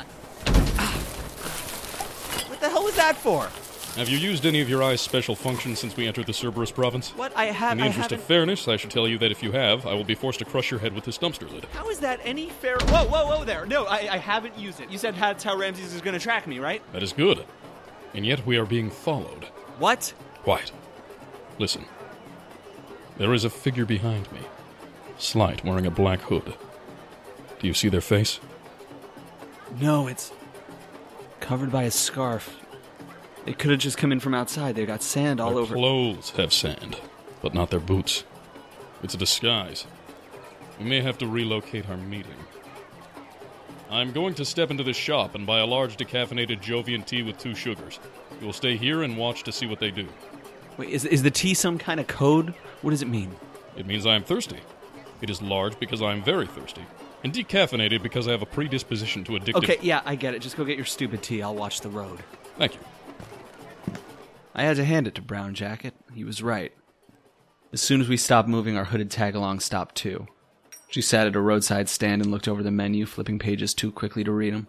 Ah. 0.78 0.94
What 2.48 2.60
the 2.60 2.70
hell 2.70 2.84
was 2.84 2.96
that 2.96 3.14
for? 3.14 3.50
Have 3.96 4.10
you 4.10 4.18
used 4.18 4.44
any 4.44 4.60
of 4.60 4.68
your 4.68 4.82
eye's 4.82 5.00
special 5.00 5.34
functions 5.34 5.78
since 5.78 5.96
we 5.96 6.06
entered 6.06 6.26
the 6.26 6.34
Cerberus 6.34 6.70
province? 6.70 7.12
What? 7.16 7.34
I 7.34 7.46
have. 7.46 7.72
In 7.72 7.78
the 7.78 7.86
interest 7.86 8.12
of 8.12 8.22
fairness, 8.22 8.68
I 8.68 8.76
should 8.76 8.90
tell 8.90 9.08
you 9.08 9.16
that 9.16 9.30
if 9.30 9.42
you 9.42 9.52
have, 9.52 9.86
I 9.86 9.94
will 9.94 10.04
be 10.04 10.14
forced 10.14 10.38
to 10.40 10.44
crush 10.44 10.70
your 10.70 10.80
head 10.80 10.92
with 10.92 11.04
this 11.04 11.16
dumpster 11.16 11.50
lid. 11.50 11.64
How 11.72 11.88
is 11.88 11.98
that 12.00 12.20
any 12.22 12.50
fair? 12.50 12.76
Whoa, 12.78 13.06
whoa, 13.06 13.26
whoa! 13.26 13.44
There. 13.44 13.64
No, 13.64 13.86
I, 13.86 14.08
I 14.10 14.18
haven't 14.18 14.58
used 14.58 14.80
it. 14.80 14.90
You 14.90 14.98
said 14.98 15.14
that's 15.14 15.42
how 15.42 15.56
Ramses 15.56 15.94
is 15.94 16.02
going 16.02 16.12
to 16.12 16.20
track 16.20 16.46
me, 16.46 16.58
right? 16.58 16.82
That 16.92 17.02
is 17.02 17.14
good. 17.14 17.46
And 18.12 18.26
yet 18.26 18.44
we 18.44 18.58
are 18.58 18.66
being 18.66 18.90
followed. 18.90 19.44
What? 19.78 20.12
Quiet. 20.42 20.72
Listen. 21.58 21.86
There 23.16 23.32
is 23.32 23.44
a 23.44 23.50
figure 23.50 23.86
behind 23.86 24.30
me. 24.30 24.40
Slight, 25.16 25.64
wearing 25.64 25.86
a 25.86 25.90
black 25.90 26.20
hood. 26.20 26.54
Do 27.60 27.66
you 27.66 27.72
see 27.72 27.88
their 27.88 28.02
face? 28.02 28.40
No, 29.80 30.06
it's 30.06 30.32
covered 31.40 31.72
by 31.72 31.84
a 31.84 31.90
scarf. 31.90 32.60
They 33.46 33.52
could 33.52 33.70
have 33.70 33.78
just 33.78 33.96
come 33.96 34.10
in 34.10 34.18
from 34.18 34.34
outside. 34.34 34.74
They 34.74 34.84
got 34.84 35.02
sand 35.02 35.40
all 35.40 35.50
over. 35.50 35.54
their 35.54 35.62
over. 35.62 35.74
clothes 35.76 36.30
have 36.30 36.52
sand, 36.52 37.00
but 37.40 37.54
not 37.54 37.70
their 37.70 37.80
boots. 37.80 38.24
It's 39.04 39.14
a 39.14 39.18
disguise. 39.18 39.86
We 40.80 40.84
may 40.86 41.00
have 41.00 41.16
to 41.18 41.28
relocate 41.28 41.88
our 41.88 41.96
meeting. 41.96 42.34
I'm 43.88 44.10
going 44.10 44.34
to 44.34 44.44
step 44.44 44.72
into 44.72 44.82
this 44.82 44.96
shop 44.96 45.36
and 45.36 45.46
buy 45.46 45.60
a 45.60 45.66
large 45.66 45.96
decaffeinated 45.96 46.60
Jovian 46.60 47.06
tea 47.06 47.22
with 47.22 47.38
two 47.38 47.54
sugars. 47.54 48.00
You 48.40 48.46
will 48.46 48.52
stay 48.52 48.76
here 48.76 49.04
and 49.04 49.16
watch 49.16 49.44
to 49.44 49.52
see 49.52 49.66
what 49.66 49.78
they 49.78 49.92
do. 49.92 50.08
Wait, 50.76 50.90
is 50.90 51.04
is 51.04 51.22
the 51.22 51.30
tea 51.30 51.54
some 51.54 51.78
kind 51.78 52.00
of 52.00 52.08
code? 52.08 52.52
What 52.82 52.90
does 52.90 53.00
it 53.00 53.08
mean? 53.08 53.30
It 53.76 53.86
means 53.86 54.06
I 54.06 54.16
am 54.16 54.24
thirsty. 54.24 54.58
It 55.22 55.30
is 55.30 55.40
large 55.40 55.78
because 55.78 56.02
I 56.02 56.12
am 56.12 56.22
very 56.24 56.48
thirsty, 56.48 56.84
and 57.22 57.32
decaffeinated 57.32 58.02
because 58.02 58.26
I 58.26 58.32
have 58.32 58.42
a 58.42 58.46
predisposition 58.46 59.22
to 59.24 59.32
addictive. 59.32 59.54
Okay, 59.54 59.78
yeah, 59.80 60.02
I 60.04 60.16
get 60.16 60.34
it. 60.34 60.42
Just 60.42 60.56
go 60.56 60.64
get 60.64 60.76
your 60.76 60.84
stupid 60.84 61.22
tea. 61.22 61.42
I'll 61.42 61.54
watch 61.54 61.80
the 61.80 61.88
road. 61.88 62.18
Thank 62.58 62.74
you. 62.74 62.80
I 64.58 64.62
had 64.62 64.76
to 64.78 64.84
hand 64.86 65.06
it 65.06 65.14
to 65.16 65.22
Brown 65.22 65.54
Jacket. 65.54 65.92
He 66.14 66.25
was 66.25 66.42
right. 66.42 66.72
As 67.75 67.82
soon 67.82 68.00
as 68.00 68.08
we 68.08 68.16
stopped 68.16 68.48
moving, 68.48 68.75
our 68.75 68.86
hooded 68.86 69.10
tag 69.10 69.34
along 69.34 69.60
stopped 69.60 69.94
too. 69.96 70.26
She 70.88 71.02
sat 71.02 71.26
at 71.26 71.36
a 71.36 71.40
roadside 71.40 71.90
stand 71.90 72.22
and 72.22 72.30
looked 72.30 72.48
over 72.48 72.62
the 72.62 72.70
menu, 72.70 73.04
flipping 73.04 73.38
pages 73.38 73.75
too 73.75 73.92
quickly 73.92 74.25
to 74.25 74.32
read 74.32 74.54
them. 74.54 74.68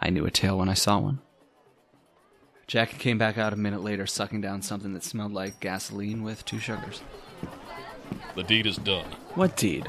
I 0.00 0.10
knew 0.10 0.26
a 0.26 0.32
tale 0.32 0.58
when 0.58 0.68
I 0.68 0.74
saw 0.74 0.98
one. 0.98 1.20
Jacket 2.66 2.98
came 2.98 3.18
back 3.18 3.38
out 3.38 3.52
a 3.52 3.56
minute 3.56 3.84
later, 3.84 4.04
sucking 4.04 4.40
down 4.40 4.62
something 4.62 4.94
that 4.94 5.04
smelled 5.04 5.32
like 5.32 5.60
gasoline 5.60 6.24
with 6.24 6.44
two 6.44 6.58
sugars. 6.58 7.00
The 8.34 8.42
deed 8.42 8.66
is 8.66 8.78
done. 8.78 9.06
What 9.34 9.56
deed? 9.56 9.84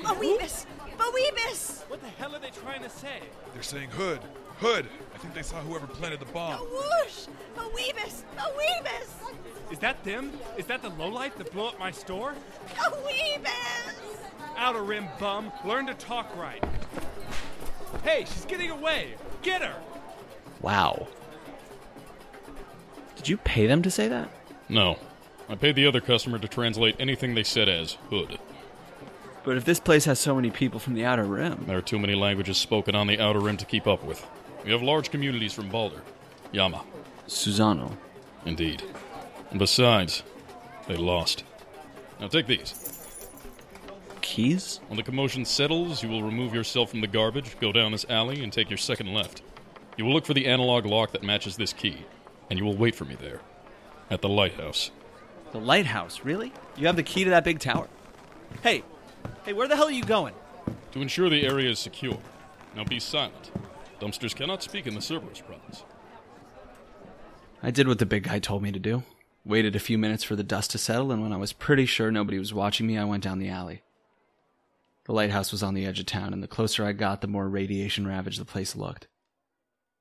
Boebus! 0.00 0.64
Boebus! 0.96 1.82
What 1.90 2.00
the 2.00 2.08
hell 2.08 2.34
are 2.34 2.38
they 2.38 2.48
trying 2.48 2.82
to 2.82 2.88
say? 2.88 3.20
They're 3.52 3.62
saying 3.62 3.90
Hood. 3.90 4.20
Hood! 4.58 4.88
I 5.14 5.18
think 5.18 5.34
they 5.34 5.42
saw 5.42 5.60
whoever 5.60 5.86
planted 5.86 6.20
the 6.20 6.26
bomb. 6.26 6.60
A 6.60 6.64
Whoosh! 6.64 7.26
Boebus! 7.56 8.22
Boebus! 8.36 9.72
Is 9.72 9.78
that 9.80 10.02
them? 10.04 10.32
Is 10.56 10.64
that 10.66 10.82
the 10.82 10.88
lowlife 10.90 11.36
that 11.36 11.52
blew 11.52 11.66
up 11.66 11.78
my 11.78 11.90
store? 11.90 12.34
Boebus! 12.74 13.94
Outer 14.56 14.82
rim 14.82 15.06
bum, 15.18 15.52
learn 15.64 15.86
to 15.86 15.94
talk 15.94 16.34
right. 16.36 16.64
Hey, 18.02 18.20
she's 18.20 18.46
getting 18.46 18.70
away. 18.70 19.14
Get 19.42 19.60
her. 19.62 19.76
Wow. 20.62 21.06
Did 23.16 23.28
you 23.28 23.36
pay 23.36 23.66
them 23.66 23.82
to 23.82 23.90
say 23.90 24.08
that? 24.08 24.30
No. 24.68 24.98
I 25.48 25.54
paid 25.54 25.76
the 25.76 25.86
other 25.86 26.00
customer 26.00 26.38
to 26.38 26.48
translate 26.48 26.96
anything 26.98 27.34
they 27.34 27.42
said 27.42 27.68
as 27.68 27.98
hood. 28.10 28.38
But 29.44 29.56
if 29.56 29.64
this 29.64 29.78
place 29.78 30.06
has 30.06 30.18
so 30.18 30.34
many 30.34 30.50
people 30.50 30.80
from 30.80 30.94
the 30.94 31.04
Outer 31.04 31.24
Rim. 31.24 31.64
There 31.66 31.78
are 31.78 31.82
too 31.82 31.98
many 31.98 32.14
languages 32.14 32.56
spoken 32.56 32.96
on 32.96 33.06
the 33.06 33.20
outer 33.20 33.38
rim 33.38 33.56
to 33.58 33.64
keep 33.64 33.86
up 33.86 34.02
with. 34.02 34.26
We 34.66 34.72
have 34.72 34.82
large 34.82 35.12
communities 35.12 35.52
from 35.52 35.68
Balder, 35.68 36.02
Yama, 36.50 36.82
Susano. 37.28 37.96
indeed. 38.44 38.82
And 39.50 39.60
besides, 39.60 40.24
they 40.88 40.96
lost. 40.96 41.44
Now 42.18 42.26
take 42.26 42.48
these. 42.48 42.74
Keys? 44.22 44.80
When 44.88 44.96
the 44.96 45.04
commotion 45.04 45.44
settles, 45.44 46.02
you 46.02 46.08
will 46.08 46.24
remove 46.24 46.52
yourself 46.52 46.90
from 46.90 47.00
the 47.00 47.06
garbage, 47.06 47.56
go 47.60 47.70
down 47.70 47.92
this 47.92 48.04
alley, 48.08 48.42
and 48.42 48.52
take 48.52 48.68
your 48.68 48.76
second 48.76 49.14
left. 49.14 49.40
You 49.96 50.04
will 50.04 50.12
look 50.12 50.26
for 50.26 50.34
the 50.34 50.46
analog 50.46 50.84
lock 50.84 51.12
that 51.12 51.22
matches 51.22 51.56
this 51.56 51.72
key, 51.72 52.04
and 52.50 52.58
you 52.58 52.64
will 52.64 52.76
wait 52.76 52.96
for 52.96 53.04
me 53.04 53.14
there. 53.14 53.40
At 54.10 54.20
the 54.20 54.28
lighthouse. 54.28 54.90
The 55.52 55.60
lighthouse, 55.60 56.24
really? 56.24 56.52
You 56.76 56.88
have 56.88 56.96
the 56.96 57.04
key 57.04 57.22
to 57.22 57.30
that 57.30 57.44
big 57.44 57.60
tower? 57.60 57.86
Hey, 58.64 58.82
hey, 59.44 59.52
where 59.52 59.68
the 59.68 59.76
hell 59.76 59.86
are 59.86 59.92
you 59.92 60.02
going? 60.02 60.34
To 60.90 61.00
ensure 61.00 61.30
the 61.30 61.46
area 61.46 61.70
is 61.70 61.78
secure. 61.78 62.18
Now 62.74 62.82
be 62.82 62.98
silent. 62.98 63.52
Dumpsters 64.00 64.34
cannot 64.34 64.62
speak 64.62 64.86
in 64.86 64.94
the 64.94 65.00
Cerberus 65.00 65.40
province. 65.40 65.84
I 67.62 67.70
did 67.70 67.88
what 67.88 67.98
the 67.98 68.06
big 68.06 68.24
guy 68.24 68.38
told 68.38 68.62
me 68.62 68.70
to 68.72 68.78
do. 68.78 69.02
Waited 69.44 69.74
a 69.74 69.80
few 69.80 69.96
minutes 69.96 70.24
for 70.24 70.36
the 70.36 70.42
dust 70.42 70.72
to 70.72 70.78
settle, 70.78 71.12
and 71.12 71.22
when 71.22 71.32
I 71.32 71.36
was 71.36 71.52
pretty 71.52 71.86
sure 71.86 72.10
nobody 72.10 72.38
was 72.38 72.52
watching 72.52 72.86
me, 72.86 72.98
I 72.98 73.04
went 73.04 73.22
down 73.22 73.38
the 73.38 73.48
alley. 73.48 73.82
The 75.04 75.12
lighthouse 75.12 75.52
was 75.52 75.62
on 75.62 75.74
the 75.74 75.86
edge 75.86 76.00
of 76.00 76.06
town, 76.06 76.32
and 76.32 76.42
the 76.42 76.48
closer 76.48 76.84
I 76.84 76.92
got, 76.92 77.20
the 77.20 77.28
more 77.28 77.48
radiation 77.48 78.06
ravaged 78.06 78.40
the 78.40 78.44
place 78.44 78.74
looked. 78.74 79.06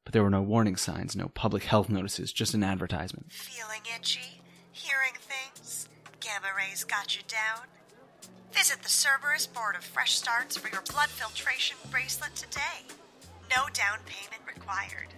But 0.04 0.14
there 0.14 0.24
were 0.24 0.30
no 0.30 0.42
warning 0.42 0.75
signs, 0.75 1.16
no 1.16 1.30
public 1.30 1.64
health 1.64 1.90
notices, 1.90 2.34
just 2.34 2.54
an 2.54 2.64
advertisement. 2.64 3.32
Feeling 3.32 3.82
itchy? 3.96 4.42
Hearing 4.72 5.14
things? 5.20 5.88
Gamma 6.20 6.48
rays 6.58 6.84
got 6.84 7.16
you 7.16 7.22
down? 7.28 7.68
Visit 8.52 8.82
the 8.82 8.90
Cerberus 8.90 9.48
Board 9.48 9.75
of 9.75 9.84
Fresh 9.84 10.16
Starts 10.16 10.58
for 10.58 10.70
your 10.70 10.82
blood 10.92 11.10
filtration 11.10 11.78
bracelet 11.92 12.36
today. 12.36 12.96
No 13.50 13.66
down 13.74 14.00
payment 14.06 14.42
required. 14.48 15.14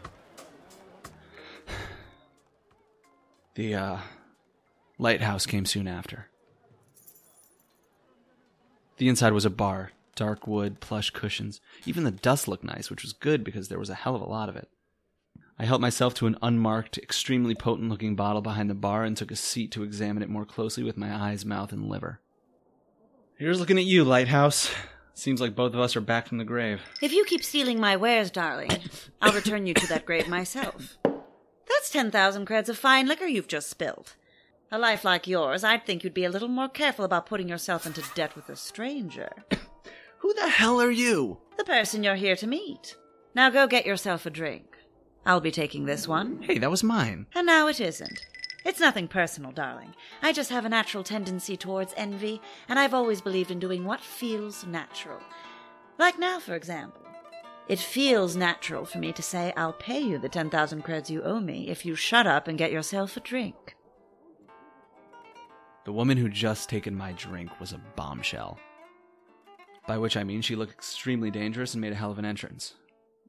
The, 3.55 3.75
uh, 3.75 3.97
lighthouse 4.97 5.45
came 5.45 5.65
soon 5.65 5.87
after. 5.87 6.27
The 8.97 9.07
inside 9.07 9.33
was 9.33 9.45
a 9.45 9.51
bar, 9.51 9.91
dark 10.15 10.47
wood, 10.47 10.79
plush 10.79 11.11
cushions. 11.11 11.61
Even 11.85 12.03
the 12.03 12.11
dust 12.11 12.47
looked 12.47 12.63
nice, 12.63 12.89
which 12.89 13.03
was 13.03 13.13
good 13.13 13.43
because 13.43 13.67
there 13.67 13.79
was 13.79 13.89
a 13.89 13.95
hell 13.95 14.15
of 14.15 14.21
a 14.21 14.25
lot 14.25 14.49
of 14.49 14.55
it. 14.55 14.69
I 15.59 15.65
helped 15.65 15.81
myself 15.81 16.13
to 16.15 16.27
an 16.27 16.37
unmarked, 16.41 16.97
extremely 16.99 17.55
potent 17.55 17.89
looking 17.89 18.15
bottle 18.15 18.41
behind 18.41 18.69
the 18.69 18.75
bar 18.75 19.03
and 19.03 19.17
took 19.17 19.31
a 19.31 19.35
seat 19.35 19.71
to 19.71 19.83
examine 19.83 20.21
it 20.21 20.29
more 20.29 20.45
closely 20.45 20.83
with 20.83 20.97
my 20.97 21.13
eyes, 21.13 21.45
mouth, 21.45 21.71
and 21.71 21.87
liver. 21.89 22.19
Here's 23.37 23.59
looking 23.59 23.77
at 23.77 23.85
you, 23.85 24.03
Lighthouse. 24.03 24.71
Seems 25.17 25.41
like 25.41 25.55
both 25.55 25.73
of 25.73 25.79
us 25.79 25.95
are 25.95 26.01
back 26.01 26.27
from 26.27 26.37
the 26.37 26.43
grave. 26.43 26.79
If 27.01 27.11
you 27.11 27.25
keep 27.25 27.43
stealing 27.43 27.79
my 27.79 27.95
wares, 27.95 28.29
darling, 28.29 28.69
I'll 29.19 29.33
return 29.33 29.65
you 29.65 29.73
to 29.73 29.87
that 29.87 30.05
grave 30.05 30.27
myself. 30.27 30.99
That's 31.03 31.89
10,000 31.89 32.47
creds 32.47 32.69
of 32.69 32.77
fine 32.77 33.07
liquor 33.07 33.25
you've 33.25 33.47
just 33.47 33.67
spilled. 33.67 34.13
A 34.71 34.77
life 34.77 35.03
like 35.03 35.25
yours, 35.25 35.63
I'd 35.63 35.87
think 35.87 36.03
you'd 36.03 36.13
be 36.13 36.23
a 36.23 36.29
little 36.29 36.47
more 36.47 36.69
careful 36.69 37.03
about 37.03 37.25
putting 37.25 37.49
yourself 37.49 37.87
into 37.87 38.03
debt 38.13 38.35
with 38.35 38.47
a 38.49 38.55
stranger. 38.55 39.31
Who 40.19 40.35
the 40.35 40.49
hell 40.49 40.79
are 40.79 40.91
you? 40.91 41.39
The 41.57 41.63
person 41.63 42.03
you're 42.03 42.13
here 42.13 42.35
to 42.35 42.45
meet. 42.45 42.95
Now 43.33 43.49
go 43.49 43.65
get 43.65 43.87
yourself 43.87 44.27
a 44.27 44.29
drink. 44.29 44.77
I'll 45.25 45.41
be 45.41 45.51
taking 45.51 45.85
this 45.85 46.07
one. 46.07 46.43
Hey, 46.43 46.59
that 46.59 46.69
was 46.69 46.83
mine. 46.83 47.25
And 47.33 47.47
now 47.47 47.67
it 47.67 47.81
isn't. 47.81 48.21
It's 48.67 48.81
nothing 48.81 49.07
personal, 49.07 49.53
darling. 49.53 49.95
I 50.21 50.33
just 50.33 50.49
have 50.49 50.65
a 50.65 50.69
natural 50.69 51.01
tendency 51.01 51.55
towards 51.55 51.93
envy, 51.95 52.41
and 52.67 52.77
I've 52.77 52.93
always 52.93 53.21
believed 53.21 53.49
in 53.49 53.59
doing 53.59 53.85
what 53.85 54.01
feels 54.01 54.65
natural. 54.65 55.21
Like 55.97 56.19
now, 56.19 56.41
for 56.41 56.53
example. 56.53 57.01
It 57.69 57.79
feels 57.79 58.35
natural 58.35 58.83
for 58.83 58.97
me 58.97 59.13
to 59.13 59.21
say 59.21 59.53
I'll 59.55 59.71
pay 59.71 60.01
you 60.01 60.17
the 60.19 60.27
10,000 60.27 60.83
creds 60.83 61.09
you 61.09 61.23
owe 61.23 61.39
me 61.39 61.69
if 61.69 61.85
you 61.85 61.95
shut 61.95 62.27
up 62.27 62.49
and 62.49 62.57
get 62.57 62.73
yourself 62.73 63.15
a 63.15 63.21
drink. 63.21 63.77
The 65.85 65.93
woman 65.93 66.17
who'd 66.17 66.33
just 66.33 66.67
taken 66.67 66.93
my 66.93 67.13
drink 67.13 67.61
was 67.61 67.71
a 67.71 67.81
bombshell. 67.95 68.59
By 69.87 69.97
which 69.97 70.17
I 70.17 70.25
mean 70.25 70.41
she 70.41 70.57
looked 70.57 70.73
extremely 70.73 71.31
dangerous 71.31 71.73
and 71.73 71.79
made 71.79 71.93
a 71.93 71.95
hell 71.95 72.11
of 72.11 72.19
an 72.19 72.25
entrance. 72.25 72.73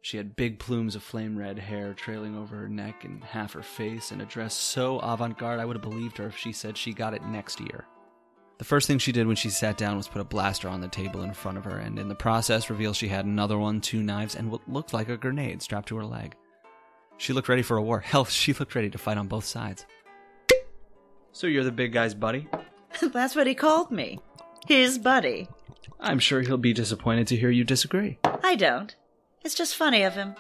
She 0.02 0.17
had 0.17 0.37
big 0.37 0.59
plumes 0.59 0.95
of 0.95 1.02
flame 1.02 1.37
red 1.37 1.59
hair 1.59 1.93
trailing 1.93 2.37
over 2.37 2.57
her 2.57 2.69
neck 2.69 3.05
and 3.05 3.23
half 3.23 3.52
her 3.55 3.62
face, 3.62 4.11
and 4.11 4.23
a 4.23 4.26
dress 4.26 4.55
so 4.55 4.99
avant 5.00 5.38
garde 5.38 5.61
I 5.61 5.64
would 5.64 5.76
have 5.76 5.83
believed 5.83 6.19
her 6.19 6.28
if 6.28 6.37
she 6.37 6.52
said 6.52 6.76
she 6.76 6.93
got 6.93 7.14
it 7.14 7.25
next 7.25 7.61
year. 7.61 7.85
The 8.59 8.64
first 8.64 8.87
thing 8.88 8.99
she 8.99 9.12
did 9.12 9.26
when 9.26 9.37
she 9.37 9.50
sat 9.50 9.76
down 9.76 9.97
was 9.97 10.09
put 10.09 10.21
a 10.21 10.25
blaster 10.25 10.69
on 10.69 10.81
the 10.81 10.88
table 10.88 11.23
in 11.23 11.33
front 11.33 11.59
of 11.59 11.64
her, 11.64 11.78
and 11.78 11.99
in 11.99 12.09
the 12.09 12.14
process 12.14 12.71
revealed 12.71 12.97
she 12.97 13.09
had 13.09 13.25
another 13.25 13.59
one, 13.59 13.81
two 13.81 14.02
knives, 14.02 14.35
and 14.35 14.50
what 14.50 14.69
looked 14.69 14.93
like 14.93 15.09
a 15.09 15.17
grenade 15.17 15.62
strapped 15.62 15.88
to 15.88 15.97
her 15.97 16.05
leg. 16.05 16.35
She 17.19 17.33
looked 17.33 17.49
ready 17.49 17.62
for 17.62 17.76
a 17.76 17.83
war. 17.83 18.00
Hell, 18.05 18.25
she 18.25 18.52
looked 18.52 18.75
ready 18.75 18.90
to 18.90 18.99
fight 18.99 19.19
on 19.19 19.28
both 19.28 19.45
sides. 19.45 19.87
So 21.33 21.47
you're 21.47 21.64
the 21.64 21.71
big 21.71 21.93
guy's 21.93 22.14
buddy? 22.14 22.49
That's 23.00 23.37
what 23.37 23.47
he 23.47 23.55
called 23.55 23.93
me. 23.93 24.19
His 24.67 24.99
buddy. 24.99 25.49
I'm 26.00 26.19
sure 26.19 26.40
he'll 26.40 26.57
be 26.57 26.73
disappointed 26.73 27.28
to 27.28 27.37
hear 27.37 27.50
you 27.50 27.64
disagree. 27.64 28.19
I 28.43 28.57
don't. 28.57 28.95
It's 29.45 29.54
just 29.54 29.76
funny 29.76 30.02
of 30.02 30.14
him. 30.14 30.35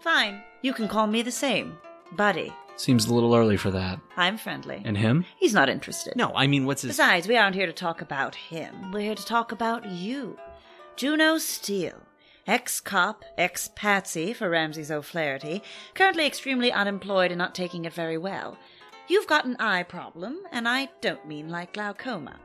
Fine, 0.00 0.42
you 0.62 0.72
can 0.72 0.88
call 0.88 1.06
me 1.06 1.22
the 1.22 1.30
same. 1.30 1.78
Buddy. 2.12 2.52
Seems 2.76 3.06
a 3.06 3.14
little 3.14 3.34
early 3.34 3.56
for 3.56 3.70
that. 3.72 3.98
I'm 4.16 4.38
friendly. 4.38 4.82
And 4.84 4.96
him? 4.96 5.24
He's 5.38 5.54
not 5.54 5.68
interested. 5.68 6.14
No, 6.14 6.32
I 6.34 6.46
mean, 6.46 6.64
what's 6.64 6.82
his. 6.82 6.90
Besides, 6.90 7.26
we 7.26 7.36
aren't 7.36 7.56
here 7.56 7.66
to 7.66 7.72
talk 7.72 8.00
about 8.00 8.34
him. 8.34 8.92
We're 8.92 9.00
here 9.00 9.14
to 9.16 9.24
talk 9.24 9.50
about 9.50 9.86
you. 9.86 10.38
Juno 10.96 11.38
Steel. 11.38 12.02
Ex 12.46 12.80
cop, 12.80 13.24
ex 13.36 13.68
patsy 13.74 14.32
for 14.32 14.48
Ramses 14.48 14.90
O'Flaherty, 14.90 15.62
currently 15.94 16.24
extremely 16.24 16.72
unemployed 16.72 17.30
and 17.30 17.38
not 17.38 17.54
taking 17.54 17.84
it 17.84 17.92
very 17.92 18.16
well. 18.16 18.56
You've 19.06 19.26
got 19.26 19.44
an 19.44 19.56
eye 19.58 19.82
problem, 19.82 20.38
and 20.50 20.68
I 20.68 20.88
don't 21.00 21.26
mean 21.26 21.50
like 21.50 21.74
glaucoma. 21.74 22.36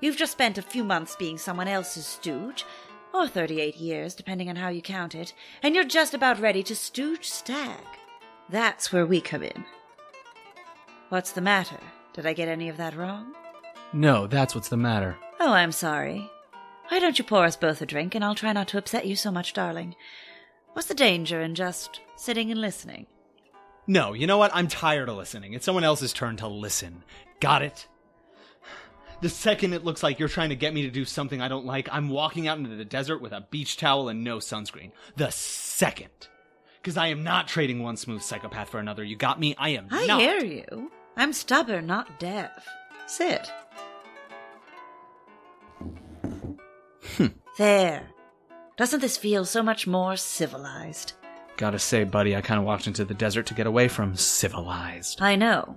You've 0.00 0.16
just 0.16 0.32
spent 0.32 0.58
a 0.58 0.62
few 0.62 0.82
months 0.82 1.14
being 1.16 1.38
someone 1.38 1.68
else's 1.68 2.06
stooge, 2.06 2.64
or 3.12 3.28
38 3.28 3.76
years, 3.76 4.14
depending 4.14 4.48
on 4.48 4.56
how 4.56 4.68
you 4.68 4.82
count 4.82 5.14
it, 5.14 5.34
and 5.62 5.74
you're 5.74 5.84
just 5.84 6.14
about 6.14 6.40
ready 6.40 6.62
to 6.64 6.74
stooge 6.74 7.28
Stag. 7.28 7.84
That's 8.48 8.92
where 8.92 9.06
we 9.06 9.20
come 9.20 9.42
in. 9.42 9.64
What's 11.08 11.32
the 11.32 11.40
matter? 11.40 11.78
Did 12.12 12.26
I 12.26 12.32
get 12.32 12.48
any 12.48 12.68
of 12.68 12.76
that 12.76 12.96
wrong? 12.96 13.34
No, 13.92 14.26
that's 14.26 14.54
what's 14.54 14.68
the 14.68 14.76
matter. 14.76 15.16
Oh, 15.40 15.52
I'm 15.52 15.72
sorry. 15.72 16.30
Why 16.88 16.98
don't 16.98 17.18
you 17.18 17.24
pour 17.24 17.44
us 17.44 17.56
both 17.56 17.80
a 17.82 17.86
drink, 17.86 18.14
and 18.14 18.24
I'll 18.24 18.34
try 18.34 18.52
not 18.52 18.68
to 18.68 18.78
upset 18.78 19.06
you 19.06 19.16
so 19.16 19.30
much, 19.30 19.52
darling. 19.52 19.94
What's 20.72 20.88
the 20.88 20.94
danger 20.94 21.40
in 21.40 21.54
just 21.54 22.00
sitting 22.16 22.50
and 22.50 22.60
listening? 22.60 23.06
No, 23.86 24.12
you 24.12 24.26
know 24.26 24.38
what? 24.38 24.54
I'm 24.54 24.68
tired 24.68 25.08
of 25.08 25.16
listening. 25.16 25.52
It's 25.52 25.64
someone 25.64 25.84
else's 25.84 26.12
turn 26.12 26.36
to 26.38 26.48
listen. 26.48 27.02
Got 27.40 27.62
it? 27.62 27.88
The 29.22 29.28
second 29.28 29.72
it 29.72 29.84
looks 29.84 30.02
like 30.02 30.18
you're 30.18 30.28
trying 30.28 30.48
to 30.48 30.56
get 30.56 30.74
me 30.74 30.82
to 30.82 30.90
do 30.90 31.04
something 31.04 31.40
I 31.40 31.46
don't 31.46 31.64
like, 31.64 31.88
I'm 31.92 32.08
walking 32.08 32.48
out 32.48 32.58
into 32.58 32.74
the 32.74 32.84
desert 32.84 33.22
with 33.22 33.32
a 33.32 33.46
beach 33.50 33.76
towel 33.76 34.08
and 34.08 34.24
no 34.24 34.38
sunscreen. 34.38 34.90
The 35.16 35.30
second. 35.30 36.10
Because 36.80 36.96
I 36.96 37.06
am 37.06 37.22
not 37.22 37.46
trading 37.46 37.80
one 37.84 37.96
smooth 37.96 38.20
psychopath 38.22 38.68
for 38.70 38.80
another. 38.80 39.04
You 39.04 39.14
got 39.14 39.38
me? 39.38 39.54
I 39.56 39.68
am 39.70 39.86
I 39.92 40.06
not. 40.06 40.20
hear 40.20 40.44
you. 40.44 40.90
I'm 41.16 41.32
stubborn, 41.32 41.86
not 41.86 42.18
deaf. 42.18 42.66
Sit. 43.06 43.48
Hmm. 47.16 47.26
there. 47.58 48.08
Doesn't 48.76 49.00
this 49.00 49.16
feel 49.16 49.44
so 49.44 49.62
much 49.62 49.86
more 49.86 50.16
civilized? 50.16 51.12
Gotta 51.56 51.78
say, 51.78 52.02
buddy, 52.02 52.34
I 52.34 52.40
kind 52.40 52.58
of 52.58 52.64
walked 52.64 52.88
into 52.88 53.04
the 53.04 53.14
desert 53.14 53.46
to 53.46 53.54
get 53.54 53.68
away 53.68 53.86
from 53.86 54.16
civilized. 54.16 55.22
I 55.22 55.36
know. 55.36 55.76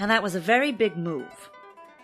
And 0.00 0.10
that 0.10 0.24
was 0.24 0.34
a 0.34 0.40
very 0.40 0.72
big 0.72 0.96
move. 0.96 1.50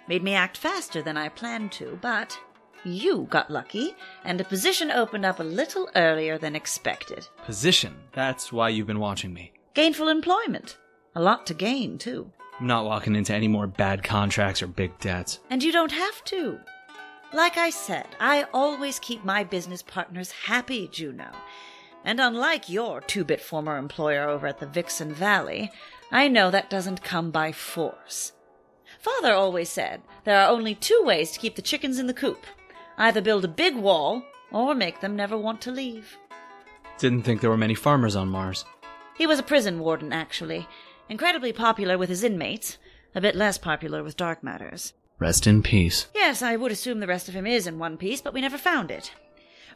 Made 0.08 0.22
me 0.22 0.34
act 0.34 0.56
faster 0.56 1.02
than 1.02 1.16
I 1.16 1.28
planned 1.28 1.72
to, 1.72 1.98
but 2.02 2.38
you 2.84 3.28
got 3.30 3.50
lucky, 3.50 3.94
and 4.24 4.40
a 4.40 4.44
position 4.44 4.90
opened 4.90 5.24
up 5.24 5.38
a 5.38 5.44
little 5.44 5.88
earlier 5.94 6.38
than 6.38 6.56
expected. 6.56 7.28
Position. 7.44 7.94
That's 8.12 8.52
why 8.52 8.70
you've 8.70 8.88
been 8.88 8.98
watching 8.98 9.32
me. 9.32 9.52
Gainful 9.74 10.08
employment. 10.08 10.78
A 11.14 11.22
lot 11.22 11.46
to 11.46 11.54
gain, 11.54 11.98
too. 11.98 12.32
I'm 12.58 12.66
not 12.66 12.84
walking 12.84 13.14
into 13.14 13.34
any 13.34 13.48
more 13.48 13.66
bad 13.66 14.02
contracts 14.02 14.62
or 14.62 14.66
big 14.66 14.98
debts. 14.98 15.38
And 15.50 15.62
you 15.62 15.70
don't 15.72 15.92
have 15.92 16.24
to. 16.24 16.58
Like 17.32 17.56
I 17.56 17.70
said, 17.70 18.08
I 18.20 18.46
always 18.52 18.98
keep 18.98 19.24
my 19.24 19.44
business 19.44 19.82
partners 19.82 20.32
happy, 20.32 20.88
Juno. 20.88 21.30
And 22.04 22.20
unlike 22.20 22.68
your 22.68 23.00
two 23.00 23.24
bit 23.24 23.40
former 23.40 23.78
employer 23.78 24.28
over 24.28 24.46
at 24.46 24.58
the 24.58 24.66
Vixen 24.66 25.14
Valley, 25.14 25.70
I 26.10 26.28
know 26.28 26.50
that 26.50 26.68
doesn't 26.68 27.04
come 27.04 27.30
by 27.30 27.52
force. 27.52 28.32
Father 29.02 29.34
always 29.34 29.68
said 29.68 30.00
there 30.24 30.38
are 30.38 30.48
only 30.48 30.76
two 30.76 31.02
ways 31.04 31.32
to 31.32 31.40
keep 31.40 31.56
the 31.56 31.62
chickens 31.62 31.98
in 31.98 32.06
the 32.06 32.14
coop 32.14 32.46
either 32.96 33.20
build 33.20 33.44
a 33.44 33.48
big 33.48 33.74
wall 33.74 34.22
or 34.52 34.74
make 34.74 35.00
them 35.00 35.16
never 35.16 35.36
want 35.36 35.60
to 35.62 35.72
leave. 35.72 36.16
Didn't 36.98 37.22
think 37.22 37.40
there 37.40 37.50
were 37.50 37.56
many 37.56 37.74
farmers 37.74 38.14
on 38.14 38.28
Mars. 38.28 38.64
He 39.16 39.26
was 39.26 39.38
a 39.38 39.42
prison 39.42 39.80
warden, 39.80 40.12
actually. 40.12 40.68
Incredibly 41.08 41.52
popular 41.52 41.98
with 41.98 42.08
his 42.08 42.22
inmates, 42.22 42.78
a 43.14 43.20
bit 43.20 43.34
less 43.34 43.58
popular 43.58 44.04
with 44.04 44.16
dark 44.16 44.44
matters. 44.44 44.92
Rest 45.18 45.46
in 45.46 45.62
peace. 45.62 46.06
Yes, 46.14 46.42
I 46.42 46.56
would 46.56 46.70
assume 46.70 47.00
the 47.00 47.06
rest 47.06 47.28
of 47.28 47.34
him 47.34 47.46
is 47.46 47.66
in 47.66 47.78
one 47.78 47.96
piece, 47.96 48.20
but 48.20 48.34
we 48.34 48.40
never 48.40 48.58
found 48.58 48.90
it. 48.90 49.12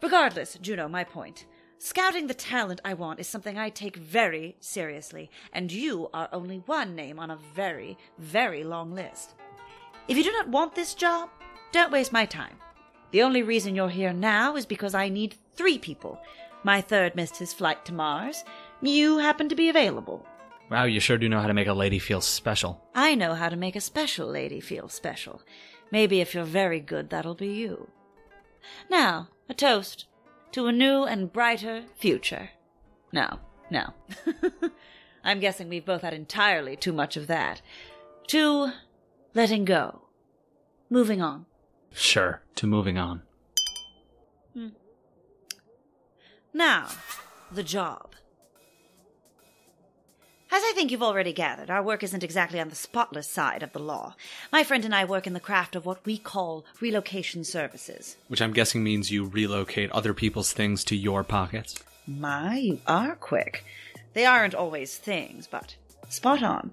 Regardless, 0.03 0.59
Juno, 0.61 0.89
my 0.89 1.05
point. 1.05 1.47
Scouting 1.79 2.27
the 2.27 2.35
talent 2.35 2.81
I 2.85 2.95
want 2.95 3.21
is 3.21 3.29
something 3.29 3.59
I 3.59 3.69
take 3.69 3.97
very 3.97 4.57
seriously, 4.61 5.31
and 5.53 5.71
you 5.71 6.09
are 6.15 6.29
only 6.33 6.59
one 6.67 6.95
name 6.95 7.19
on 7.19 7.31
a 7.31 7.39
very, 7.55 7.99
very 8.19 8.65
long 8.65 8.95
list. 8.95 9.35
If 10.09 10.17
you 10.17 10.25
do 10.25 10.33
not 10.33 10.49
want 10.49 10.75
this 10.75 10.95
job, 10.95 11.29
don't 11.73 11.93
waste 11.93 12.13
my 12.13 12.25
time. 12.25 12.57
The 13.11 13.23
only 13.23 13.43
reason 13.43 13.75
you're 13.75 13.91
here 13.91 14.13
now 14.13 14.57
is 14.57 14.65
because 14.65 14.95
I 14.95 15.11
need 15.11 15.37
three 15.55 15.79
people. 15.79 16.19
My 16.65 16.81
third 16.81 17.15
missed 17.15 17.37
his 17.37 17.53
flight 17.53 17.85
to 17.85 17.93
Mars. 17.93 18.45
You 18.81 19.19
happen 19.19 19.49
to 19.51 19.55
be 19.55 19.69
available. 19.69 20.27
Wow, 20.71 20.85
you 20.85 20.99
sure 20.99 21.19
do 21.19 21.29
know 21.29 21.41
how 21.41 21.47
to 21.47 21.55
make 21.55 21.69
a 21.69 21.75
lady 21.75 21.99
feel 21.99 22.21
special. 22.21 22.83
I 22.95 23.15
know 23.15 23.35
how 23.35 23.51
to 23.51 23.57
make 23.57 23.77
a 23.77 23.81
special 23.81 24.27
lady 24.27 24.61
feel 24.61 24.89
special. 24.89 25.43
Maybe 25.93 26.21
if 26.21 26.35
you're 26.35 26.45
very 26.45 26.81
good, 26.81 27.11
that'll 27.11 27.35
be 27.35 27.49
you. 27.49 27.89
Now, 28.91 29.29
a 29.49 29.55
toast 29.55 30.07
to 30.57 30.67
a 30.67 30.73
new 30.73 31.05
and 31.05 31.31
brighter 31.31 31.83
future. 31.97 32.49
No, 33.13 33.41
no. 33.71 33.93
I'm 35.25 35.39
guessing 35.39 35.69
we've 35.69 35.85
both 35.85 36.01
had 36.01 36.15
entirely 36.15 36.77
too 36.77 36.95
much 36.95 37.19
of 37.19 37.27
that. 37.27 37.61
To 38.29 38.73
letting 39.35 39.67
go. 39.67 40.09
Moving 40.89 41.21
on. 41.21 41.45
Sure, 41.93 42.41
to 42.55 42.67
moving 42.67 42.97
on. 42.97 43.21
Hmm. 44.55 44.69
Now, 46.55 46.89
the 47.53 47.63
job. 47.63 48.15
As 50.57 50.63
I 50.65 50.73
think 50.73 50.91
you've 50.91 51.03
already 51.03 51.35
gathered, 51.35 51.69
our 51.69 51.83
work 51.83 52.03
isn't 52.03 52.25
exactly 52.25 52.59
on 52.59 52.71
the 52.71 52.75
spotless 52.75 53.29
side 53.29 53.63
of 53.63 53.75
the 53.75 53.79
law. 53.79 54.15
My 54.51 54.65
friend 54.65 54.87
and 54.87 54.95
I 54.95 55.05
work 55.05 55.27
in 55.27 55.35
the 55.35 55.39
craft 55.39 55.77
of 55.77 55.85
what 55.85 56.03
we 56.07 56.17
call 56.17 56.65
relocation 56.81 57.45
services. 57.45 58.17
Which 58.29 58.41
I'm 58.41 58.55
guessing 58.55 58.83
means 58.83 59.11
you 59.11 59.27
relocate 59.27 59.93
other 59.93 60.15
people's 60.15 60.55
things 60.55 60.83
to 60.85 60.97
your 60.97 61.25
pockets. 61.25 61.75
My, 62.07 62.57
you 62.57 62.81
are 62.87 63.17
quick. 63.17 63.67
They 64.15 64.25
aren't 64.25 64.55
always 64.55 64.97
things, 64.97 65.47
but 65.47 65.77
spot 66.09 66.43
on. 66.43 66.73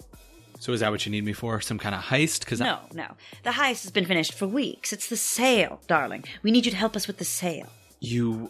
So 0.62 0.72
is 0.72 0.80
that 0.80 0.92
what 0.92 1.06
you 1.06 1.12
need 1.12 1.26
me 1.26 1.34
for? 1.34 1.60
Some 1.60 1.78
kind 1.78 1.94
of 1.94 2.04
heist? 2.04 2.40
Because 2.40 2.62
No, 2.62 2.80
no. 2.94 3.08
The 3.44 3.50
heist 3.50 3.84
has 3.84 3.92
been 3.92 4.06
finished 4.06 4.34
for 4.34 4.48
weeks. 4.48 4.94
It's 4.94 5.10
the 5.10 5.18
sale, 5.18 5.82
darling. 5.88 6.24
We 6.42 6.52
need 6.52 6.64
you 6.64 6.72
to 6.72 6.78
help 6.78 6.96
us 6.96 7.06
with 7.06 7.18
the 7.18 7.26
sale. 7.26 7.68
you 8.00 8.50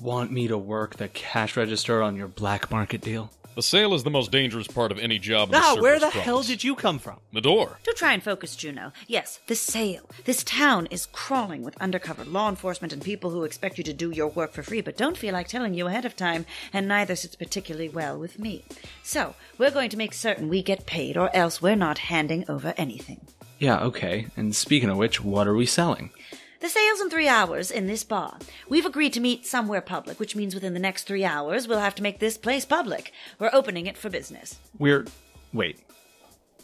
want 0.00 0.32
me 0.32 0.48
to 0.48 0.58
work 0.58 0.96
the 0.96 1.06
cash 1.06 1.56
register 1.56 2.02
on 2.02 2.16
your 2.16 2.26
black 2.26 2.68
market 2.68 3.00
deal? 3.00 3.30
The 3.56 3.62
sale 3.62 3.94
is 3.94 4.04
the 4.04 4.10
most 4.10 4.30
dangerous 4.30 4.66
part 4.66 4.92
of 4.92 4.98
any 4.98 5.18
job. 5.18 5.48
in 5.48 5.52
the 5.52 5.58
Ah, 5.58 5.76
where 5.80 5.98
Cerberus 5.98 6.12
the 6.12 6.20
hell 6.20 6.42
did 6.42 6.62
you 6.62 6.74
come 6.74 6.98
from? 6.98 7.20
The 7.32 7.40
door. 7.40 7.78
Do 7.84 7.92
try 7.96 8.12
and 8.12 8.22
focus, 8.22 8.54
Juno. 8.54 8.92
Yes, 9.06 9.40
the 9.46 9.54
sale. 9.54 10.10
This 10.26 10.44
town 10.44 10.86
is 10.90 11.06
crawling 11.06 11.62
with 11.62 11.74
undercover 11.80 12.26
law 12.26 12.50
enforcement 12.50 12.92
and 12.92 13.00
people 13.02 13.30
who 13.30 13.44
expect 13.44 13.78
you 13.78 13.84
to 13.84 13.94
do 13.94 14.10
your 14.10 14.28
work 14.28 14.52
for 14.52 14.62
free, 14.62 14.82
but 14.82 14.98
don't 14.98 15.16
feel 15.16 15.32
like 15.32 15.48
telling 15.48 15.72
you 15.72 15.86
ahead 15.86 16.04
of 16.04 16.14
time, 16.14 16.44
and 16.70 16.86
neither 16.86 17.16
sits 17.16 17.34
particularly 17.34 17.88
well 17.88 18.18
with 18.18 18.38
me. 18.38 18.62
So, 19.02 19.34
we're 19.56 19.70
going 19.70 19.88
to 19.88 19.96
make 19.96 20.12
certain 20.12 20.50
we 20.50 20.62
get 20.62 20.84
paid, 20.84 21.16
or 21.16 21.34
else 21.34 21.62
we're 21.62 21.76
not 21.76 21.96
handing 21.96 22.44
over 22.50 22.74
anything. 22.76 23.22
Yeah, 23.58 23.80
okay. 23.84 24.26
And 24.36 24.54
speaking 24.54 24.90
of 24.90 24.98
which, 24.98 25.24
what 25.24 25.48
are 25.48 25.54
we 25.54 25.64
selling? 25.64 26.10
The 26.60 26.68
sale's 26.68 27.00
in 27.00 27.10
three 27.10 27.28
hours 27.28 27.70
in 27.70 27.86
this 27.86 28.02
bar. 28.02 28.38
We've 28.68 28.86
agreed 28.86 29.12
to 29.12 29.20
meet 29.20 29.44
somewhere 29.44 29.82
public, 29.82 30.18
which 30.18 30.34
means 30.34 30.54
within 30.54 30.72
the 30.72 30.80
next 30.80 31.04
three 31.04 31.24
hours 31.24 31.68
we'll 31.68 31.80
have 31.80 31.94
to 31.96 32.02
make 32.02 32.18
this 32.18 32.38
place 32.38 32.64
public. 32.64 33.12
We're 33.38 33.50
opening 33.52 33.86
it 33.86 33.98
for 33.98 34.08
business. 34.08 34.58
We're. 34.78 35.04
Wait. 35.52 35.80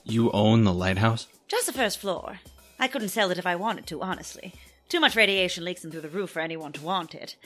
You 0.05 0.31
own 0.33 0.65
the 0.65 0.73
lighthouse? 0.73 1.29
Just 1.47 1.67
the 1.67 1.73
first 1.73 1.99
floor. 1.99 2.41
I 2.81 2.89
couldn't 2.89 3.09
sell 3.11 3.31
it 3.31 3.39
if 3.39 3.47
I 3.47 3.55
wanted 3.55 3.87
to, 3.89 4.01
honestly. 4.01 4.55
Too 4.89 4.99
much 4.99 5.15
radiation 5.15 5.65
leaks 5.65 5.85
in 5.85 5.91
through 5.91 6.01
the 6.01 6.09
roof 6.09 6.31
for 6.31 6.41
anyone 6.41 6.73
to 6.73 6.83
want 6.83 7.15
it. 7.15 7.37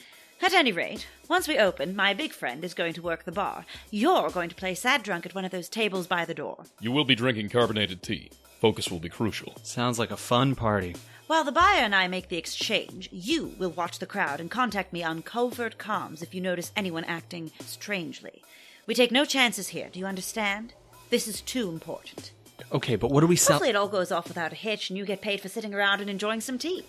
At 0.41 0.53
any 0.53 0.71
rate, 0.71 1.07
once 1.27 1.47
we 1.47 1.57
open, 1.57 1.95
my 1.95 2.13
big 2.13 2.31
friend 2.31 2.63
is 2.63 2.73
going 2.73 2.93
to 2.93 3.01
work 3.01 3.23
the 3.23 3.31
bar. 3.31 3.65
You're 3.91 4.29
going 4.29 4.49
to 4.49 4.55
play 4.55 4.73
sad 4.73 5.03
drunk 5.03 5.25
at 5.25 5.35
one 5.35 5.45
of 5.45 5.51
those 5.51 5.67
tables 5.67 6.07
by 6.07 6.25
the 6.25 6.33
door. 6.33 6.63
You 6.79 6.91
will 6.91 7.05
be 7.05 7.15
drinking 7.15 7.49
carbonated 7.49 8.01
tea. 8.01 8.31
Focus 8.59 8.89
will 8.89 8.99
be 8.99 9.09
crucial. 9.09 9.53
Sounds 9.61 9.99
like 9.99 10.09
a 10.09 10.17
fun 10.17 10.55
party. 10.55 10.95
While 11.27 11.43
the 11.43 11.51
buyer 11.51 11.83
and 11.83 11.93
I 11.93 12.07
make 12.07 12.29
the 12.29 12.37
exchange, 12.37 13.07
you 13.11 13.53
will 13.59 13.69
watch 13.69 13.99
the 13.99 14.05
crowd 14.05 14.39
and 14.39 14.49
contact 14.49 14.91
me 14.91 15.03
on 15.03 15.21
covert 15.21 15.77
comms 15.77 16.23
if 16.23 16.33
you 16.33 16.41
notice 16.41 16.71
anyone 16.75 17.03
acting 17.03 17.51
strangely. 17.65 18.41
We 18.87 18.95
take 18.95 19.11
no 19.11 19.25
chances 19.25 19.67
here, 19.69 19.89
do 19.91 19.99
you 19.99 20.05
understand? 20.05 20.73
This 21.09 21.27
is 21.27 21.41
too 21.41 21.69
important. 21.69 22.31
Okay, 22.71 22.95
but 22.95 23.11
what 23.11 23.23
are 23.23 23.27
we 23.27 23.35
selling? 23.35 23.57
Hopefully, 23.57 23.69
it 23.69 23.75
all 23.75 23.87
goes 23.87 24.11
off 24.11 24.27
without 24.27 24.53
a 24.53 24.55
hitch 24.55 24.89
and 24.89 24.97
you 24.97 25.05
get 25.05 25.21
paid 25.21 25.39
for 25.39 25.49
sitting 25.49 25.73
around 25.73 26.01
and 26.01 26.09
enjoying 26.09 26.41
some 26.41 26.57
tea. 26.57 26.83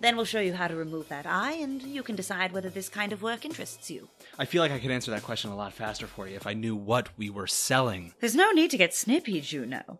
Then 0.00 0.16
we'll 0.16 0.26
show 0.26 0.40
you 0.40 0.52
how 0.52 0.68
to 0.68 0.76
remove 0.76 1.08
that 1.08 1.24
eye, 1.24 1.52
and 1.54 1.80
you 1.82 2.02
can 2.02 2.16
decide 2.16 2.52
whether 2.52 2.68
this 2.68 2.90
kind 2.90 3.14
of 3.14 3.22
work 3.22 3.46
interests 3.46 3.90
you. 3.90 4.08
I 4.38 4.44
feel 4.44 4.60
like 4.60 4.70
I 4.72 4.78
could 4.78 4.90
answer 4.90 5.10
that 5.12 5.22
question 5.22 5.50
a 5.50 5.56
lot 5.56 5.72
faster 5.72 6.06
for 6.06 6.28
you 6.28 6.36
if 6.36 6.46
I 6.46 6.52
knew 6.52 6.76
what 6.76 7.08
we 7.16 7.30
were 7.30 7.46
selling. 7.46 8.12
There's 8.20 8.34
no 8.34 8.50
need 8.50 8.70
to 8.72 8.76
get 8.76 8.94
snippy, 8.94 9.40
Juno. 9.40 9.98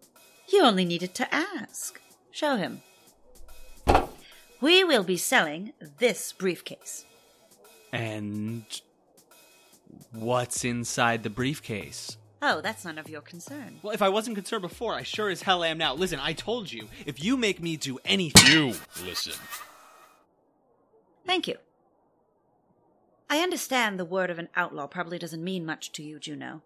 You 0.48 0.62
only 0.62 0.84
needed 0.84 1.14
to 1.14 1.34
ask. 1.34 2.00
Show 2.30 2.56
him. 2.56 2.82
We 4.60 4.84
will 4.84 5.04
be 5.04 5.16
selling 5.16 5.72
this 5.98 6.32
briefcase. 6.32 7.04
And 7.92 8.64
What's 10.12 10.64
inside 10.64 11.22
the 11.22 11.30
briefcase? 11.30 12.16
Oh, 12.40 12.60
that's 12.60 12.84
none 12.84 12.98
of 12.98 13.08
your 13.08 13.22
concern. 13.22 13.80
Well, 13.82 13.94
if 13.94 14.02
I 14.02 14.08
wasn't 14.08 14.36
concerned 14.36 14.62
before, 14.62 14.94
I 14.94 15.02
sure 15.02 15.30
as 15.30 15.42
hell 15.42 15.64
am 15.64 15.78
now. 15.78 15.94
Listen, 15.94 16.20
I 16.20 16.32
told 16.32 16.70
you, 16.70 16.88
if 17.04 17.22
you 17.22 17.36
make 17.36 17.62
me 17.62 17.76
do 17.76 17.98
anything. 18.04 18.52
You 18.52 18.74
listen. 19.04 19.34
Thank 21.26 21.48
you. 21.48 21.56
I 23.28 23.40
understand 23.40 23.98
the 23.98 24.04
word 24.04 24.30
of 24.30 24.38
an 24.38 24.48
outlaw 24.54 24.86
probably 24.86 25.18
doesn't 25.18 25.42
mean 25.42 25.66
much 25.66 25.92
to 25.92 26.02
you, 26.02 26.18
Juno, 26.18 26.62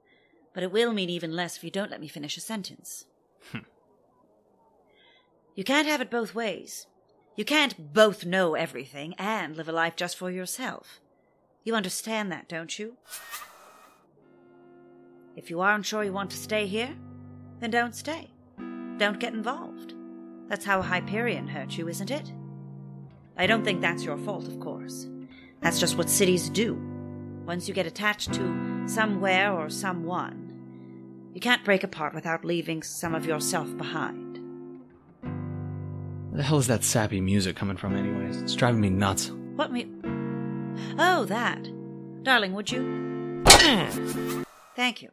but 0.53 0.63
it 0.63 0.73
will 0.73 0.93
mean 0.93 1.09
even 1.09 1.35
less 1.35 1.57
if 1.57 1.65
you 1.65 1.71
don't 1.71 1.91
let 1.91 2.01
me 2.01 2.09
finish 2.09 2.37
a 2.37 2.41
sentence. 2.41 3.07
Hmm. 3.53 3.59
you 5.55 5.65
can't 5.65 5.89
have 5.89 6.01
it 6.01 6.11
both 6.11 6.35
ways. 6.35 6.87
You 7.37 7.45
can't 7.45 7.93
both 7.93 8.27
know 8.27 8.55
everything 8.55 9.15
and 9.19 9.57
live 9.57 9.69
a 9.69 9.73
life 9.73 9.97
just 9.97 10.17
for 10.17 10.31
yourself. 10.31 11.01
You 11.65 11.75
understand 11.75 12.31
that, 12.33 12.49
don't 12.49 12.79
you? 12.79 12.97
If 15.37 15.49
you 15.49 15.61
aren't 15.61 15.87
sure 15.87 16.05
you 16.05 16.13
want 16.13 16.31
to 16.31 16.37
stay 16.37 16.67
here, 16.67 16.95
then 17.61 17.71
don't 17.71 17.95
stay. 17.95 18.31
Don't 18.99 19.21
get 19.21 19.33
involved. 19.33 19.95
That's 20.49 20.65
how 20.65 20.83
Hyperion 20.83 21.47
hurt 21.47 21.79
you, 21.79 21.89
isn't 21.89 22.11
it? 22.11 22.33
I 23.37 23.47
don't 23.47 23.65
think 23.65 23.81
that's 23.81 24.05
your 24.05 24.19
fault, 24.19 24.49
of 24.49 24.59
course. 24.61 25.09
That's 25.61 25.79
just 25.79 25.97
what 25.97 26.11
cities 26.11 26.51
do. 26.51 26.75
Once 27.47 27.69
you 27.69 27.75
get 27.75 27.87
attached 27.87 28.35
to 28.35 28.85
somewhere 28.87 29.53
or 29.53 29.71
someone, 29.71 30.50
you 31.35 31.41
can't 31.41 31.65
break 31.65 31.85
apart 31.85 32.15
without 32.15 32.45
leaving 32.45 32.83
some 32.83 33.15
of 33.15 33.27
yourself 33.27 33.77
behind. 33.77 34.39
Where 36.31 36.37
the 36.37 36.43
hell 36.43 36.59
is 36.59 36.67
that 36.69 36.85
sappy 36.85 37.21
music 37.21 37.57
coming 37.57 37.77
from, 37.77 37.97
anyways? 37.97 38.41
It's 38.43 38.55
driving 38.55 38.81
me 38.81 38.91
nuts. 38.91 39.31
What 39.57 39.73
me? 39.73 39.89
Oh, 40.99 41.25
that. 41.27 41.69
Darling, 42.23 42.53
would 42.55 42.71
you? 42.71 43.43
Thank 44.77 45.03
you. 45.03 45.11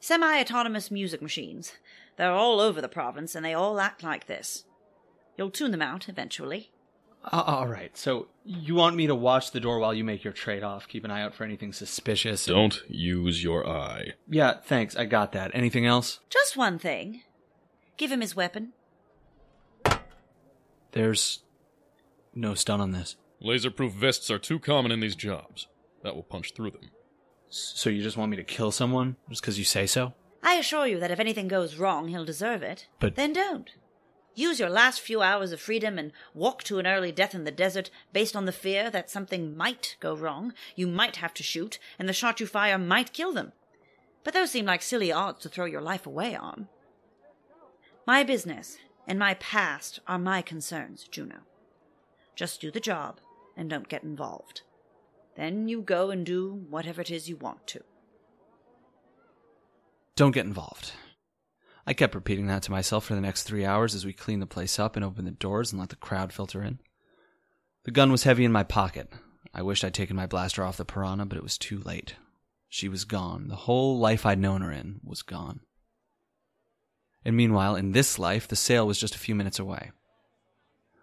Semi 0.00 0.40
autonomous 0.40 0.90
music 0.90 1.20
machines. 1.22 1.72
They're 2.16 2.32
all 2.32 2.60
over 2.60 2.80
the 2.80 2.88
province 2.88 3.34
and 3.34 3.44
they 3.44 3.54
all 3.54 3.80
act 3.80 4.02
like 4.02 4.26
this. 4.26 4.64
You'll 5.36 5.50
tune 5.50 5.70
them 5.70 5.82
out 5.82 6.08
eventually. 6.08 6.70
Uh, 7.30 7.42
all 7.46 7.68
right, 7.68 7.94
so 7.96 8.28
you 8.44 8.74
want 8.74 8.96
me 8.96 9.06
to 9.06 9.14
watch 9.14 9.50
the 9.50 9.60
door 9.60 9.78
while 9.78 9.92
you 9.92 10.02
make 10.02 10.24
your 10.24 10.32
trade 10.32 10.62
off, 10.62 10.88
keep 10.88 11.04
an 11.04 11.10
eye 11.10 11.20
out 11.22 11.34
for 11.34 11.44
anything 11.44 11.72
suspicious? 11.72 12.46
and- 12.46 12.54
Don't 12.54 12.82
use 12.88 13.42
your 13.44 13.68
eye. 13.68 14.12
Yeah, 14.28 14.54
thanks, 14.64 14.96
I 14.96 15.04
got 15.04 15.32
that. 15.32 15.50
Anything 15.52 15.84
else? 15.84 16.20
Just 16.30 16.56
one 16.56 16.78
thing. 16.78 17.22
Give 17.98 18.10
him 18.10 18.20
his 18.22 18.34
weapon. 18.34 18.72
There's 20.92 21.40
no 22.34 22.54
stun 22.54 22.80
on 22.80 22.92
this. 22.92 23.16
Laser-proof 23.40 23.92
vests 23.92 24.30
are 24.30 24.38
too 24.38 24.58
common 24.58 24.90
in 24.90 25.00
these 25.00 25.16
jobs. 25.16 25.68
That 26.02 26.14
will 26.14 26.22
punch 26.22 26.54
through 26.54 26.70
them. 26.72 26.90
So 27.50 27.90
you 27.90 28.02
just 28.02 28.16
want 28.16 28.30
me 28.30 28.36
to 28.36 28.44
kill 28.44 28.70
someone 28.70 29.16
just 29.28 29.42
because 29.42 29.58
you 29.58 29.64
say 29.64 29.86
so? 29.86 30.14
I 30.42 30.54
assure 30.54 30.86
you 30.86 30.98
that 31.00 31.10
if 31.10 31.20
anything 31.20 31.48
goes 31.48 31.76
wrong, 31.76 32.08
he'll 32.08 32.24
deserve 32.24 32.62
it. 32.62 32.86
But- 33.00 33.16
Then 33.16 33.32
don't. 33.32 33.70
Use 34.38 34.60
your 34.60 34.70
last 34.70 35.00
few 35.00 35.20
hours 35.20 35.50
of 35.50 35.60
freedom 35.60 35.98
and 35.98 36.12
walk 36.32 36.62
to 36.62 36.78
an 36.78 36.86
early 36.86 37.10
death 37.10 37.34
in 37.34 37.42
the 37.42 37.50
desert 37.50 37.90
based 38.12 38.36
on 38.36 38.44
the 38.44 38.52
fear 38.52 38.88
that 38.88 39.10
something 39.10 39.56
might 39.56 39.96
go 39.98 40.14
wrong, 40.14 40.54
you 40.76 40.86
might 40.86 41.16
have 41.16 41.34
to 41.34 41.42
shoot, 41.42 41.80
and 41.98 42.08
the 42.08 42.12
shot 42.12 42.38
you 42.38 42.46
fire 42.46 42.78
might 42.78 43.12
kill 43.12 43.32
them. 43.32 43.50
But 44.22 44.34
those 44.34 44.52
seem 44.52 44.64
like 44.64 44.80
silly 44.80 45.10
odds 45.10 45.40
to 45.40 45.48
throw 45.48 45.64
your 45.64 45.80
life 45.80 46.06
away 46.06 46.36
on. 46.36 46.68
My 48.06 48.22
business 48.22 48.78
and 49.08 49.18
my 49.18 49.34
past 49.34 49.98
are 50.06 50.20
my 50.20 50.40
concerns, 50.40 51.08
Juno. 51.10 51.38
Just 52.36 52.60
do 52.60 52.70
the 52.70 52.78
job 52.78 53.18
and 53.56 53.68
don't 53.68 53.88
get 53.88 54.04
involved. 54.04 54.62
Then 55.34 55.66
you 55.66 55.80
go 55.82 56.10
and 56.10 56.24
do 56.24 56.64
whatever 56.70 57.00
it 57.00 57.10
is 57.10 57.28
you 57.28 57.34
want 57.34 57.66
to. 57.66 57.80
Don't 60.14 60.30
get 60.30 60.46
involved. 60.46 60.92
I 61.88 61.94
kept 61.94 62.14
repeating 62.14 62.48
that 62.48 62.64
to 62.64 62.70
myself 62.70 63.06
for 63.06 63.14
the 63.14 63.20
next 63.22 63.44
three 63.44 63.64
hours 63.64 63.94
as 63.94 64.04
we 64.04 64.12
cleaned 64.12 64.42
the 64.42 64.46
place 64.46 64.78
up 64.78 64.94
and 64.94 65.02
opened 65.02 65.26
the 65.26 65.30
doors 65.30 65.72
and 65.72 65.80
let 65.80 65.88
the 65.88 65.96
crowd 65.96 66.34
filter 66.34 66.62
in. 66.62 66.80
The 67.84 67.90
gun 67.90 68.12
was 68.12 68.24
heavy 68.24 68.44
in 68.44 68.52
my 68.52 68.62
pocket. 68.62 69.10
I 69.54 69.62
wished 69.62 69.82
I'd 69.82 69.94
taken 69.94 70.14
my 70.14 70.26
blaster 70.26 70.62
off 70.62 70.76
the 70.76 70.84
piranha, 70.84 71.24
but 71.24 71.38
it 71.38 71.42
was 71.42 71.56
too 71.56 71.78
late. 71.78 72.16
She 72.68 72.90
was 72.90 73.06
gone. 73.06 73.48
The 73.48 73.56
whole 73.56 73.98
life 73.98 74.26
I'd 74.26 74.38
known 74.38 74.60
her 74.60 74.70
in 74.70 75.00
was 75.02 75.22
gone. 75.22 75.60
And 77.24 77.34
meanwhile, 77.34 77.74
in 77.74 77.92
this 77.92 78.18
life, 78.18 78.46
the 78.46 78.54
sale 78.54 78.86
was 78.86 79.00
just 79.00 79.14
a 79.14 79.18
few 79.18 79.34
minutes 79.34 79.58
away. 79.58 79.92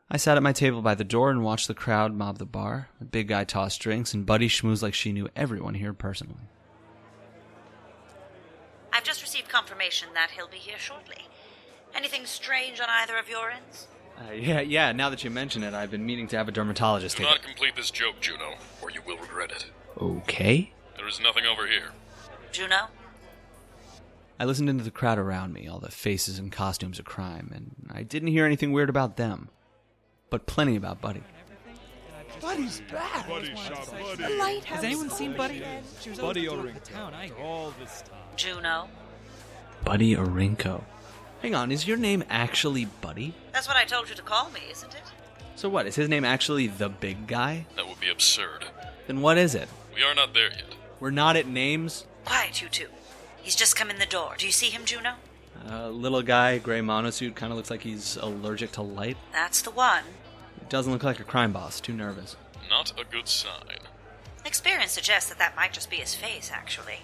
I 0.08 0.18
sat 0.18 0.38
at 0.38 0.44
my 0.44 0.54
table 0.54 0.84
by 0.84 0.94
the 0.94 1.04
door 1.04 1.32
and 1.32 1.44
watched 1.44 1.68
the 1.68 1.74
crowd 1.74 2.14
mob 2.14 2.38
the 2.38 2.46
bar. 2.46 2.90
The 3.00 3.06
big 3.06 3.30
guy 3.30 3.44
tossed 3.44 3.82
drinks, 3.82 4.14
and 4.14 4.24
Buddy 4.24 4.48
schmoozed 4.48 4.84
like 4.84 4.94
she 4.94 5.14
knew 5.14 5.30
everyone 5.36 5.74
here 5.74 5.94
personally. 5.94 6.48
I've 8.96 9.04
just 9.04 9.22
received 9.22 9.50
confirmation 9.50 10.08
that 10.14 10.32
he'll 10.32 10.48
be 10.48 10.56
here 10.56 10.80
shortly. 10.80 11.28
Anything 11.94 12.26
strange 12.26 12.80
on 12.80 12.88
either 12.90 13.18
of 13.18 13.28
your 13.28 13.50
ends? 13.50 13.88
Uh, 14.18 14.32
yeah, 14.32 14.62
yeah, 14.62 14.94
now 14.94 15.10
that 15.10 15.22
you 15.22 15.30
mention 15.30 15.64
it, 15.64 15.74
I've 15.74 15.92
been 15.92 16.06
meaning 16.06 16.30
to 16.30 16.38
have 16.38 16.48
a 16.48 16.52
dermatologist 16.54 17.18
Do 17.18 17.24
take 17.24 17.30
not 17.30 17.42
complete 17.44 17.76
this 17.76 17.92
joke, 17.92 18.22
Juno, 18.22 18.54
or 18.82 18.90
you 18.90 19.02
will 19.06 19.18
regret 19.18 19.52
it. 19.52 19.66
Okay. 20.02 20.72
There 20.96 21.10
is 21.10 21.20
nothing 21.20 21.46
over 21.46 21.68
here. 21.68 21.92
Juno? 22.54 22.88
I 24.40 24.46
listened 24.46 24.70
into 24.70 24.86
the 24.86 24.92
crowd 24.92 25.18
around 25.18 25.52
me, 25.52 25.68
all 25.68 25.80
the 25.80 25.92
faces 25.92 26.40
and 26.40 26.50
costumes 26.50 26.98
of 26.98 27.04
crime, 27.04 27.52
and 27.54 27.90
I 27.94 28.04
didn't 28.04 28.30
hear 28.30 28.46
anything 28.46 28.72
weird 28.72 28.90
about 28.90 29.18
them. 29.18 29.50
But 30.30 30.46
plenty 30.46 30.78
about 30.78 31.02
Buddy. 31.02 31.24
Buddy's 32.42 32.82
back. 32.92 33.28
Buddy 33.28 33.56
shot 33.56 33.92
Buddy. 33.92 34.60
Has 34.66 34.84
anyone 34.84 35.10
seen 35.10 35.36
Buddy? 35.36 35.64
She 36.02 36.10
was 36.10 36.20
Buddy 36.20 36.48
over 36.48 36.64
Aurinko. 36.64 36.74
the 36.74 36.92
town. 36.92 37.14
I 37.14 37.30
all 37.42 37.74
this 37.80 38.02
time. 38.02 38.25
Juno? 38.36 38.90
Buddy 39.84 40.16
Aurinko. 40.16 40.84
Hang 41.42 41.56
on, 41.56 41.72
is 41.72 41.88
your 41.88 41.98
name 41.98 42.24
actually 42.30 42.86
Buddy? 42.86 43.34
That's 43.54 43.68
what 43.68 43.78
I 43.78 43.86
told 43.86 44.10
you 44.10 44.16
to 44.16 44.22
call 44.22 44.50
me, 44.50 44.62
isn't 44.72 44.94
it? 44.94 45.04
So 45.56 45.70
what, 45.70 45.86
is 45.86 45.96
his 45.96 46.10
name 46.10 46.26
actually 46.26 46.68
the 46.68 46.90
big 46.90 47.28
guy? 47.28 47.66
That 47.76 47.88
would 47.88 48.00
be 48.00 48.10
absurd. 48.10 48.66
Then 49.08 49.22
what 49.22 49.38
is 49.38 49.56
it? 49.56 49.70
We 49.94 50.04
are 50.04 50.16
not 50.16 50.34
there 50.34 50.50
yet. 50.50 50.76
We're 51.00 51.12
not 51.12 51.36
at 51.36 51.48
names? 51.48 52.06
Quiet, 52.26 52.62
you 52.62 52.70
two. 52.70 52.88
He's 53.42 53.56
just 53.56 53.76
come 53.76 53.90
in 53.90 54.00
the 54.00 54.06
door. 54.06 54.36
Do 54.38 54.46
you 54.46 54.52
see 54.52 54.70
him, 54.70 54.86
Juno? 54.86 55.14
Uh, 55.70 55.90
little 55.90 56.22
guy, 56.22 56.58
gray 56.58 56.82
monosuit, 56.82 57.36
kind 57.36 57.52
of 57.52 57.58
looks 57.58 57.70
like 57.70 57.82
he's 57.82 58.18
allergic 58.18 58.72
to 58.74 58.82
light. 58.82 59.18
That's 59.32 59.62
the 59.62 59.72
one. 59.72 60.04
Doesn't 60.68 60.92
look 60.92 61.04
like 61.04 61.20
a 61.20 61.24
crime 61.24 61.54
boss, 61.54 61.80
too 61.80 61.94
nervous. 61.94 62.36
Not 62.70 62.94
a 63.00 63.04
good 63.06 63.28
sign. 63.28 63.80
Experience 64.44 64.92
suggests 64.92 65.30
that 65.30 65.38
that 65.40 65.56
might 65.56 65.74
just 65.74 65.90
be 65.90 65.98
his 65.98 66.16
face, 66.16 66.52
actually. 66.54 67.00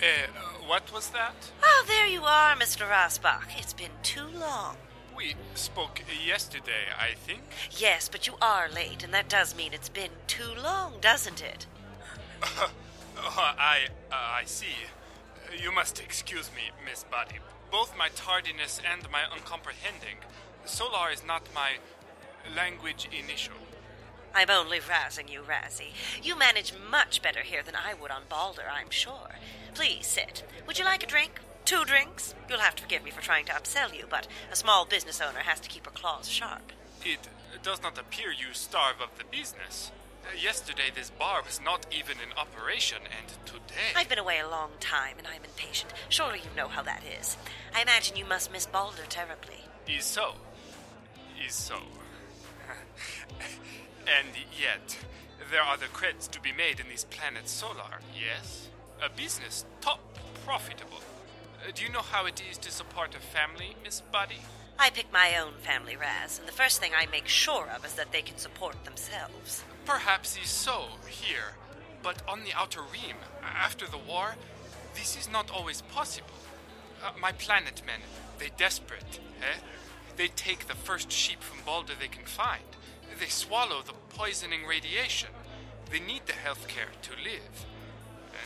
Uh, 0.00 0.26
what 0.66 0.92
was 0.92 1.10
that? 1.10 1.34
Oh, 1.62 1.84
there 1.86 2.06
you 2.06 2.22
are, 2.22 2.54
Mr. 2.56 2.88
Rosbach. 2.88 3.58
It's 3.58 3.72
been 3.72 3.90
too 4.02 4.26
long. 4.38 4.76
We 5.16 5.34
spoke 5.54 6.00
yesterday, 6.26 6.88
I 6.98 7.14
think. 7.14 7.42
Yes, 7.70 8.08
but 8.08 8.26
you 8.26 8.34
are 8.40 8.68
late, 8.68 9.04
and 9.04 9.12
that 9.14 9.28
does 9.28 9.54
mean 9.54 9.72
it's 9.72 9.88
been 9.88 10.10
too 10.26 10.52
long, 10.62 10.94
doesn't 11.00 11.42
it? 11.42 11.66
Oh, 13.24 13.54
I, 13.56 13.86
uh, 14.10 14.14
I 14.14 14.42
see. 14.46 14.74
You 15.62 15.70
must 15.70 16.00
excuse 16.00 16.50
me, 16.56 16.62
Miss 16.84 17.04
Buddy. 17.04 17.36
Both 17.70 17.96
my 17.96 18.08
tardiness 18.16 18.80
and 18.90 19.08
my 19.12 19.20
uncomprehending. 19.32 20.16
Solar 20.64 21.10
is 21.12 21.22
not 21.24 21.42
my 21.54 21.72
language 22.56 23.08
initial. 23.16 23.54
I'm 24.34 24.50
only 24.50 24.80
razzing 24.80 25.30
you, 25.30 25.40
Razzie. 25.40 25.92
You 26.22 26.38
manage 26.38 26.72
much 26.90 27.22
better 27.22 27.40
here 27.40 27.62
than 27.62 27.74
I 27.76 27.94
would 27.94 28.10
on 28.10 28.22
Balder, 28.28 28.64
I'm 28.70 28.90
sure. 28.90 29.36
Please 29.74 30.06
sit. 30.06 30.42
Would 30.66 30.78
you 30.78 30.84
like 30.84 31.02
a 31.02 31.06
drink? 31.06 31.40
Two 31.64 31.84
drinks? 31.84 32.34
You'll 32.48 32.60
have 32.60 32.74
to 32.76 32.82
forgive 32.82 33.04
me 33.04 33.10
for 33.10 33.20
trying 33.20 33.44
to 33.46 33.52
upsell 33.52 33.96
you, 33.96 34.06
but 34.08 34.26
a 34.50 34.56
small 34.56 34.84
business 34.84 35.20
owner 35.20 35.40
has 35.40 35.60
to 35.60 35.68
keep 35.68 35.84
her 35.84 35.92
claws 35.92 36.28
sharp. 36.28 36.72
It 37.04 37.28
does 37.62 37.82
not 37.82 37.98
appear 37.98 38.32
you 38.32 38.52
starve 38.52 39.00
of 39.00 39.16
the 39.18 39.24
business. 39.24 39.92
Yesterday, 40.40 40.90
this 40.94 41.10
bar 41.10 41.42
was 41.44 41.60
not 41.62 41.86
even 41.90 42.16
in 42.18 42.32
operation, 42.36 42.98
and 43.18 43.28
today. 43.44 43.92
I've 43.94 44.08
been 44.08 44.18
away 44.18 44.38
a 44.38 44.48
long 44.48 44.70
time, 44.80 45.16
and 45.18 45.26
I'm 45.26 45.44
impatient. 45.44 45.92
Surely 46.08 46.38
you 46.38 46.56
know 46.56 46.68
how 46.68 46.82
that 46.82 47.02
is. 47.20 47.36
I 47.74 47.82
imagine 47.82 48.16
you 48.16 48.24
must 48.24 48.52
miss 48.52 48.66
Balder 48.66 49.02
terribly. 49.08 49.64
Is 49.88 50.04
so. 50.04 50.34
Is 51.44 51.54
so. 51.54 51.76
and 54.06 54.28
yet, 54.60 54.98
there 55.50 55.62
are 55.62 55.76
the 55.76 55.86
credits 55.86 56.28
to 56.28 56.40
be 56.40 56.52
made 56.52 56.80
in 56.80 56.88
these 56.88 57.04
planets 57.04 57.50
solar, 57.50 58.00
yes? 58.14 58.68
A 59.04 59.08
business 59.08 59.64
top 59.80 60.00
profitable. 60.44 61.00
Uh, 61.62 61.70
do 61.74 61.84
you 61.84 61.90
know 61.90 62.00
how 62.00 62.26
it 62.26 62.42
is 62.50 62.58
to 62.58 62.70
support 62.70 63.14
a 63.14 63.20
family, 63.20 63.76
Miss 63.84 64.00
Buddy? 64.12 64.40
I 64.78 64.90
pick 64.90 65.12
my 65.12 65.36
own 65.38 65.52
family, 65.60 65.96
Raz, 65.96 66.38
and 66.38 66.48
the 66.48 66.52
first 66.52 66.80
thing 66.80 66.92
I 66.96 67.06
make 67.06 67.28
sure 67.28 67.68
of 67.68 67.84
is 67.84 67.94
that 67.94 68.12
they 68.12 68.22
can 68.22 68.38
support 68.38 68.84
themselves. 68.84 69.62
Perhaps 69.84 70.38
is 70.42 70.50
so 70.50 70.86
here, 71.08 71.54
but 72.02 72.22
on 72.28 72.44
the 72.44 72.52
outer 72.54 72.80
rim, 72.80 73.16
after 73.42 73.86
the 73.86 73.98
war, 73.98 74.34
this 74.94 75.16
is 75.16 75.30
not 75.30 75.50
always 75.50 75.82
possible. 75.82 76.34
Uh, 77.04 77.10
my 77.20 77.32
planet 77.32 77.82
men, 77.86 78.00
they 78.38 78.50
desperate, 78.56 79.20
eh? 79.40 79.58
They 80.16 80.28
take 80.28 80.66
the 80.66 80.74
first 80.74 81.10
sheep 81.10 81.42
from 81.42 81.64
Balder 81.64 81.94
they 81.98 82.08
can 82.08 82.24
find. 82.24 82.62
They 83.18 83.26
swallow 83.26 83.82
the 83.82 83.94
poisoning 84.16 84.64
radiation. 84.66 85.30
They 85.90 86.00
need 86.00 86.26
the 86.26 86.32
healthcare 86.32 86.92
to 87.02 87.10
live. 87.22 87.66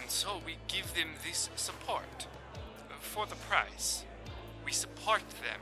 And 0.00 0.10
so 0.10 0.40
we 0.44 0.56
give 0.68 0.94
them 0.94 1.10
this 1.24 1.48
support. 1.56 2.26
For 3.00 3.26
the 3.26 3.36
price. 3.36 4.04
We 4.64 4.72
support 4.72 5.22
them. 5.42 5.60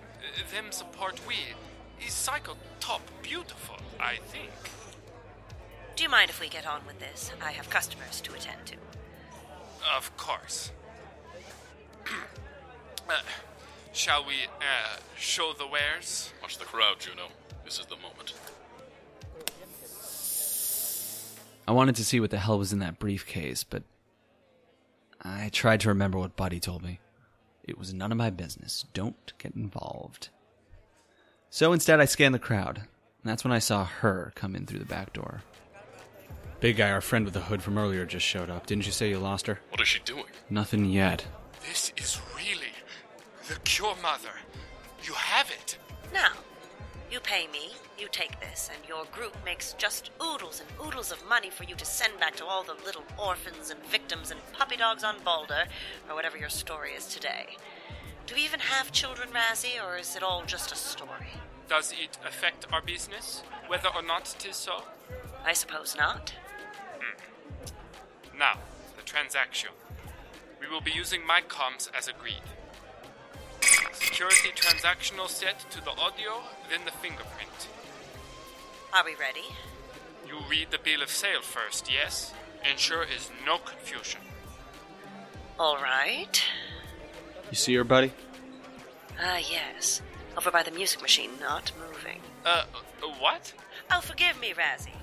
Them 0.53 0.73
support 0.73 1.21
we. 1.29 1.37
Is 2.05 2.13
cycle 2.13 2.57
top 2.81 3.03
beautiful, 3.23 3.77
I 4.01 4.17
think. 4.17 4.51
Do 5.97 6.03
you 6.03 6.09
mind 6.09 6.31
if 6.31 6.41
we 6.41 6.49
get 6.49 6.67
on 6.67 6.81
with 6.87 6.99
this? 6.99 7.31
I 7.43 7.53
have 7.53 7.71
customers 7.71 8.21
to 8.23 8.35
attend 8.35 8.67
to. 8.67 8.75
Of 9.97 10.17
course. 10.17 10.73
uh, 13.09 13.13
shall 13.93 14.25
we 14.25 14.35
uh, 14.61 14.97
show 15.17 15.53
the 15.57 15.67
wares? 15.67 16.33
Watch 16.43 16.59
the 16.59 16.65
crowd, 16.65 16.99
Juno. 16.99 17.29
This 17.65 17.79
is 17.79 17.87
the 17.87 17.97
moment. 17.97 18.35
I 21.67 21.73
wanted 21.73 21.97
to 21.97 22.05
see 22.05 22.21
what 22.21 22.31
the 22.31 22.39
hell 22.39 22.59
was 22.59 22.73
in 22.73 22.81
that 22.81 22.99
briefcase, 22.99 23.65
but 23.65 23.83
I 25.23 25.49
tried 25.51 25.81
to 25.81 25.89
remember 25.89 26.19
what 26.19 26.37
Buddy 26.37 26.61
told 26.61 26.83
me. 26.83 27.01
It 27.63 27.79
was 27.79 27.95
none 27.95 28.13
of 28.13 28.19
my 28.19 28.31
business. 28.31 28.85
Don't 28.93 29.33
get 29.39 29.55
involved. 29.55 30.29
So 31.49 31.73
instead, 31.73 32.01
I 32.01 32.05
scanned 32.05 32.35
the 32.35 32.39
crowd. 32.39 32.79
And 32.79 33.31
that's 33.31 33.45
when 33.45 33.53
I 33.53 33.59
saw 33.59 33.85
her 33.87 34.33
come 34.35 34.55
in 34.55 34.67
through 34.67 34.81
the 34.81 34.85
back 34.85 35.15
door. 35.15 35.43
Big 36.61 36.77
guy, 36.77 36.91
our 36.91 37.01
friend 37.01 37.25
with 37.25 37.33
the 37.33 37.41
hood 37.41 37.63
from 37.63 37.79
earlier, 37.79 38.05
just 38.05 38.27
showed 38.27 38.51
up. 38.51 38.67
Didn't 38.67 38.85
you 38.85 38.93
say 38.93 39.09
you 39.09 39.19
lost 39.19 39.47
her? 39.47 39.59
What 39.71 39.81
is 39.81 39.89
she 39.89 40.01
doing? 40.01 40.25
Nothing 40.51 40.85
yet. 40.85 41.25
This 41.67 41.93
is 41.97 42.21
really 42.37 42.73
the 43.49 43.59
Cure 43.61 43.97
Mother. 44.03 44.31
You 45.05 45.15
have 45.15 45.51
it. 45.51 45.79
Now, 46.13 46.33
you 47.15 47.21
pay 47.21 47.47
me, 47.53 47.71
you 47.97 48.09
take 48.11 48.41
this, 48.41 48.69
and 48.75 48.89
your 48.89 49.05
group 49.13 49.33
makes 49.45 49.75
just 49.75 50.11
oodles 50.21 50.61
and 50.61 50.69
oodles 50.85 51.13
of 51.13 51.29
money 51.29 51.49
for 51.49 51.63
you 51.63 51.77
to 51.77 51.85
send 51.85 52.19
back 52.19 52.35
to 52.35 52.45
all 52.45 52.65
the 52.65 52.75
little 52.85 53.05
orphans 53.17 53.71
and 53.71 53.81
victims 53.85 54.33
and 54.33 54.41
puppy 54.53 54.77
dogs 54.77 55.05
on 55.05 55.15
Balder, 55.25 55.67
or 56.09 56.17
whatever 56.17 56.37
your 56.37 56.49
story 56.49 56.91
is 56.91 57.07
today. 57.07 57.57
Do 58.27 58.35
we 58.35 58.45
even 58.45 58.59
have 58.59 58.91
children, 58.91 59.29
Razzie, 59.29 59.81
or 59.81 59.97
is 59.97 60.17
it 60.17 60.25
all 60.25 60.43
just 60.45 60.73
a 60.73 60.75
story? 60.75 61.29
Does 61.69 61.93
it 61.93 62.19
affect 62.27 62.67
our 62.73 62.83
business, 62.83 63.45
whether 63.69 63.91
or 63.95 64.03
not 64.03 64.35
it 64.37 64.49
is 64.51 64.57
so? 64.57 64.83
I 65.45 65.53
suppose 65.53 65.95
not. 65.97 66.35
Hmm. 66.99 68.37
Now, 68.37 68.59
the 68.97 69.05
transaction. 69.05 69.71
We 70.61 70.67
will 70.67 70.81
be 70.81 70.91
using 70.91 71.25
my 71.25 71.43
comms 71.43 71.89
as 71.97 72.09
agreed. 72.09 72.43
Security 74.15 74.51
transactional 74.55 75.27
set 75.27 75.59
to 75.71 75.83
the 75.83 75.91
audio, 75.91 76.41
then 76.71 76.79
the 76.85 76.93
fingerprint. 76.93 77.69
Are 78.93 79.05
we 79.05 79.17
ready? 79.17 79.43
You 80.25 80.37
read 80.49 80.69
the 80.71 80.79
bill 80.79 81.03
of 81.03 81.11
sale 81.11 81.43
first, 81.43 81.91
yes? 81.93 82.33
Ensure 82.65 83.03
is 83.03 83.29
no 83.45 83.59
confusion. 83.59 84.21
All 85.59 85.79
right. 85.79 86.41
You 87.51 87.57
see 87.57 87.75
her, 87.75 87.83
buddy? 87.83 88.13
Ah, 89.21 89.39
yes. 89.39 90.01
Over 90.39 90.53
by 90.53 90.63
the 90.63 90.71
music 90.71 91.03
machine, 91.03 91.31
not 91.41 91.73
moving. 91.77 92.21
Uh, 92.47 92.67
uh, 93.03 93.09
what? 93.19 93.53
Oh, 93.91 94.01
forgive 94.01 94.39
me, 94.39 94.53
Razzie. 94.53 94.95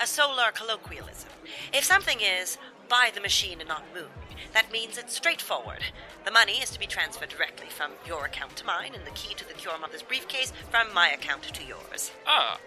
A 0.00 0.06
solar 0.06 0.52
colloquialism. 0.54 1.30
If 1.72 1.82
something 1.82 2.18
is 2.20 2.56
by 2.88 3.10
the 3.12 3.20
machine 3.20 3.58
and 3.58 3.68
not 3.68 3.82
moving, 3.92 4.10
that 4.52 4.72
means 4.72 4.98
it's 4.98 5.14
straightforward. 5.14 5.82
The 6.24 6.30
money 6.30 6.54
is 6.54 6.70
to 6.70 6.78
be 6.78 6.86
transferred 6.86 7.28
directly 7.28 7.68
from 7.68 7.92
your 8.06 8.24
account 8.24 8.56
to 8.56 8.66
mine, 8.66 8.92
and 8.94 9.06
the 9.06 9.10
key 9.12 9.34
to 9.34 9.46
the 9.46 9.54
Cure 9.54 9.78
Mother's 9.78 10.02
briefcase 10.02 10.52
from 10.70 10.92
my 10.94 11.10
account 11.10 11.42
to 11.42 11.64
yours. 11.64 12.10
Ah, 12.26 12.58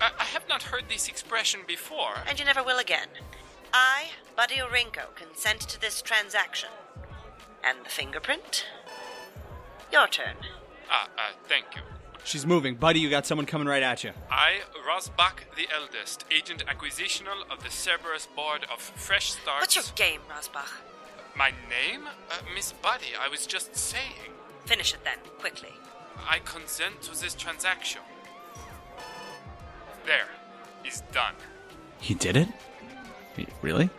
I, 0.00 0.10
I 0.18 0.24
have 0.24 0.48
not 0.48 0.62
heard 0.64 0.84
this 0.88 1.08
expression 1.08 1.60
before. 1.66 2.14
And 2.28 2.38
you 2.38 2.44
never 2.44 2.62
will 2.62 2.78
again. 2.78 3.08
I, 3.72 4.10
Buddy 4.36 4.56
Aurinko, 4.56 5.14
consent 5.14 5.60
to 5.60 5.80
this 5.80 6.02
transaction. 6.02 6.70
And 7.62 7.84
the 7.84 7.90
fingerprint? 7.90 8.66
Your 9.92 10.08
turn. 10.08 10.36
Ah, 10.90 11.08
uh, 11.16 11.32
thank 11.48 11.66
you. 11.76 11.82
She's 12.24 12.46
moving. 12.46 12.74
Buddy, 12.74 13.00
you 13.00 13.10
got 13.10 13.26
someone 13.26 13.46
coming 13.46 13.66
right 13.66 13.82
at 13.82 14.04
you. 14.04 14.12
I, 14.30 14.60
Rosbach 14.88 15.40
the 15.56 15.66
Eldest, 15.74 16.24
agent 16.30 16.64
acquisitional 16.66 17.50
of 17.50 17.62
the 17.62 17.70
Cerberus 17.70 18.26
Board 18.34 18.66
of 18.72 18.80
Fresh 18.80 19.32
Starts. 19.32 19.62
What's 19.62 19.76
your 19.76 19.84
game, 19.94 20.20
Rosbach? 20.30 20.68
My 21.36 21.50
name? 21.68 22.06
Uh, 22.30 22.34
Miss 22.54 22.72
Buddy, 22.72 23.06
I 23.18 23.28
was 23.28 23.46
just 23.46 23.74
saying. 23.76 24.32
Finish 24.66 24.94
it 24.94 25.04
then, 25.04 25.18
quickly. 25.38 25.70
I 26.28 26.38
consent 26.40 27.02
to 27.02 27.20
this 27.20 27.34
transaction. 27.34 28.02
There. 30.06 30.28
He's 30.82 31.02
done. 31.12 31.34
He 32.00 32.14
did 32.14 32.36
it? 32.36 32.48
Really? 33.62 33.90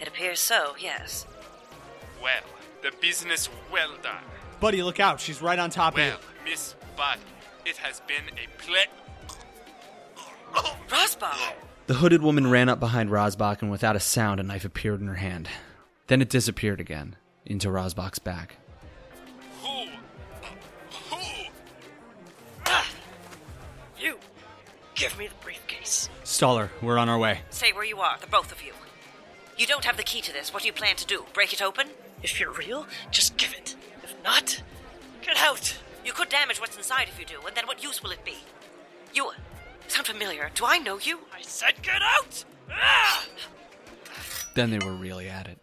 It 0.00 0.08
appears 0.08 0.40
so, 0.40 0.74
yes. 0.78 1.26
Well, 2.22 2.42
the 2.82 2.92
business 3.00 3.48
well 3.72 3.92
done. 4.02 4.22
Buddy, 4.60 4.82
look 4.82 5.00
out. 5.00 5.20
She's 5.20 5.42
right 5.42 5.58
on 5.58 5.70
top 5.70 5.94
of 5.94 6.00
you. 6.00 6.10
Well, 6.10 6.18
Miss 6.44 6.74
Buddy, 6.96 7.20
it 7.64 7.76
has 7.78 8.00
been 8.00 8.24
a 8.36 8.62
ple. 8.62 8.76
Rosbach! 10.88 11.54
The 11.86 11.94
hooded 11.94 12.22
woman 12.22 12.48
ran 12.50 12.68
up 12.68 12.78
behind 12.78 13.10
Rosbach, 13.10 13.62
and 13.62 13.70
without 13.70 13.96
a 13.96 14.00
sound, 14.00 14.38
a 14.38 14.42
knife 14.42 14.64
appeared 14.64 15.00
in 15.00 15.06
her 15.08 15.14
hand. 15.14 15.48
Then 16.12 16.20
it 16.20 16.28
disappeared 16.28 16.78
again, 16.78 17.16
into 17.46 17.70
Rosbach's 17.70 18.18
back. 18.18 18.56
Who? 19.62 19.86
Who? 21.08 21.42
You! 23.98 24.18
Give 24.94 25.16
me 25.16 25.28
the 25.28 25.34
briefcase. 25.42 26.10
Staller, 26.22 26.68
we're 26.82 26.98
on 26.98 27.08
our 27.08 27.16
way. 27.16 27.40
Say 27.48 27.72
where 27.72 27.82
you 27.82 28.00
are, 28.00 28.18
the 28.20 28.26
both 28.26 28.52
of 28.52 28.62
you. 28.62 28.74
You 29.56 29.66
don't 29.66 29.86
have 29.86 29.96
the 29.96 30.02
key 30.02 30.20
to 30.20 30.34
this. 30.34 30.52
What 30.52 30.64
do 30.64 30.66
you 30.66 30.74
plan 30.74 30.96
to 30.96 31.06
do? 31.06 31.24
Break 31.32 31.54
it 31.54 31.62
open? 31.62 31.88
If 32.22 32.38
you're 32.38 32.52
real, 32.52 32.86
just 33.10 33.38
give 33.38 33.54
it. 33.54 33.74
If 34.02 34.14
not, 34.22 34.62
get 35.22 35.38
out! 35.38 35.78
You 36.04 36.12
could 36.12 36.28
damage 36.28 36.60
what's 36.60 36.76
inside 36.76 37.08
if 37.08 37.18
you 37.18 37.24
do, 37.24 37.40
and 37.46 37.56
then 37.56 37.66
what 37.66 37.82
use 37.82 38.02
will 38.02 38.10
it 38.10 38.22
be? 38.22 38.36
You 39.14 39.30
sound 39.88 40.08
familiar. 40.08 40.50
Do 40.54 40.66
I 40.66 40.76
know 40.76 40.98
you? 40.98 41.20
I 41.34 41.40
said 41.40 41.80
get 41.80 42.02
out! 42.02 42.44
Ah! 42.70 43.24
Then 44.54 44.68
they 44.68 44.78
were 44.78 44.92
really 44.92 45.30
at 45.30 45.48
it. 45.48 45.61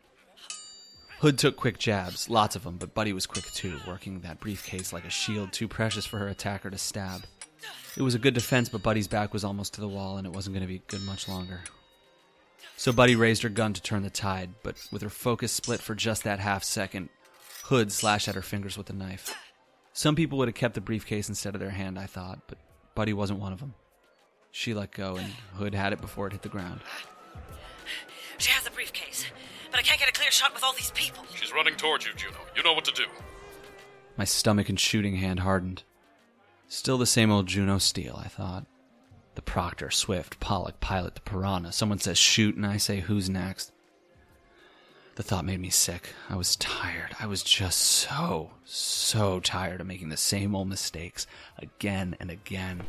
Hood 1.20 1.38
took 1.38 1.58
quick 1.58 1.78
jabs, 1.78 2.30
lots 2.30 2.56
of 2.56 2.64
them, 2.64 2.78
but 2.78 2.94
Buddy 2.94 3.12
was 3.12 3.26
quick 3.26 3.44
too, 3.52 3.78
working 3.86 4.22
that 4.22 4.40
briefcase 4.40 4.94
like 4.94 5.04
a 5.04 5.10
shield 5.10 5.52
too 5.52 5.68
precious 5.68 6.06
for 6.06 6.18
her 6.18 6.30
attacker 6.30 6.70
to 6.70 6.78
stab. 6.78 7.24
It 7.98 8.04
was 8.04 8.16
a 8.16 8.20
good 8.20 8.34
defense, 8.34 8.70
but 8.70 8.84
Buddy's 8.84 9.10
back 9.10 9.34
was 9.34 9.44
almost 9.44 9.74
to 9.74 9.82
the 9.82 9.88
wall, 9.88 10.16
and 10.16 10.26
it 10.26 10.32
wasn't 10.32 10.56
going 10.56 10.66
to 10.66 10.74
be 10.74 10.82
good 10.88 11.02
much 11.02 11.28
longer. 11.28 11.60
So 12.78 12.94
Buddy 12.94 13.18
raised 13.18 13.44
her 13.44 13.50
gun 13.50 13.74
to 13.74 13.82
turn 13.82 14.04
the 14.04 14.10
tide, 14.10 14.52
but 14.64 14.82
with 14.94 15.02
her 15.02 15.10
focus 15.10 15.52
split 15.52 15.82
for 15.82 15.94
just 15.94 16.24
that 16.24 16.40
half 16.40 16.64
second, 16.64 17.10
Hood 17.64 17.92
slashed 17.92 18.30
at 18.30 18.36
her 18.36 18.42
fingers 18.42 18.78
with 18.78 18.90
a 18.90 18.94
knife. 18.94 19.36
Some 19.92 20.16
people 20.16 20.38
would 20.38 20.48
have 20.48 20.56
kept 20.56 20.76
the 20.76 20.82
briefcase 20.82 21.28
instead 21.28 21.54
of 21.54 21.60
their 21.60 21.70
hand, 21.72 22.00
I 22.00 22.06
thought, 22.06 22.40
but 22.48 22.60
Buddy 22.96 23.12
wasn't 23.12 23.42
one 23.42 23.52
of 23.52 23.60
them. 23.60 23.74
She 24.52 24.74
let 24.74 24.92
go, 24.92 25.18
and 25.18 25.34
Hood 25.56 25.76
had 25.76 25.92
it 25.92 26.00
before 26.00 26.28
it 26.28 26.34
hit 26.34 26.44
the 26.44 26.50
ground. 26.50 26.80
But 29.80 29.86
I 29.86 29.88
can't 29.88 30.00
get 30.00 30.10
a 30.10 30.20
clear 30.20 30.30
shot 30.30 30.54
with 30.54 30.62
all 30.62 30.74
these 30.74 30.92
people. 30.92 31.24
She's 31.34 31.54
running 31.54 31.76
towards 31.76 32.06
you, 32.06 32.12
Juno. 32.14 32.36
You 32.54 32.64
know 32.64 32.74
what 32.74 32.84
to 32.86 32.92
do. 32.92 33.06
My 34.18 34.26
stomach 34.26 34.68
and 34.68 34.78
shooting 34.78 35.16
hand 35.16 35.40
hardened. 35.40 35.84
Still 36.68 36.98
the 36.98 37.06
same 37.06 37.32
old 37.32 37.48
Juno 37.48 37.78
Steel, 37.78 38.20
I 38.22 38.28
thought. 38.28 38.66
The 39.36 39.42
Proctor, 39.42 39.90
Swift, 39.90 40.42
Pollock, 40.42 40.82
Pilot, 40.82 41.16
the 41.16 41.22
Piranha. 41.22 41.72
Someone 41.72 42.00
says 42.00 42.18
shoot, 42.18 42.58
and 42.58 42.66
I 42.66 42.76
say 42.76 43.00
who's 43.00 43.30
next. 43.30 43.72
The 45.16 45.24
thought 45.24 45.46
made 45.46 45.62
me 45.62 45.70
sick. 45.70 46.10
I 46.30 46.36
was 46.36 46.58
tired. 46.58 47.16
I 47.18 47.26
was 47.26 47.42
just 47.42 47.80
so, 47.80 48.52
so 48.66 49.40
tired 49.40 49.80
of 49.80 49.88
making 49.88 50.10
the 50.10 50.18
same 50.18 50.56
old 50.56 50.68
mistakes 50.68 51.26
again 51.58 52.18
and 52.20 52.30
again. 52.30 52.82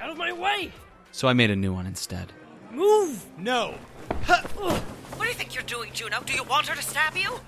Out 0.00 0.10
of 0.10 0.16
my 0.16 0.32
way! 0.32 0.72
So 1.12 1.28
I 1.28 1.32
made 1.32 1.50
a 1.50 1.56
new 1.56 1.72
one 1.72 1.86
instead. 1.86 2.32
Move! 2.72 3.24
No! 3.38 3.76
What 4.08 5.22
do 5.22 5.28
you 5.28 5.34
think 5.34 5.54
you're 5.54 5.64
doing, 5.64 5.90
Juno? 5.92 6.22
Do 6.24 6.32
you 6.32 6.44
want 6.44 6.66
her 6.68 6.74
to 6.74 6.82
stab 6.82 7.16
you? 7.16 7.40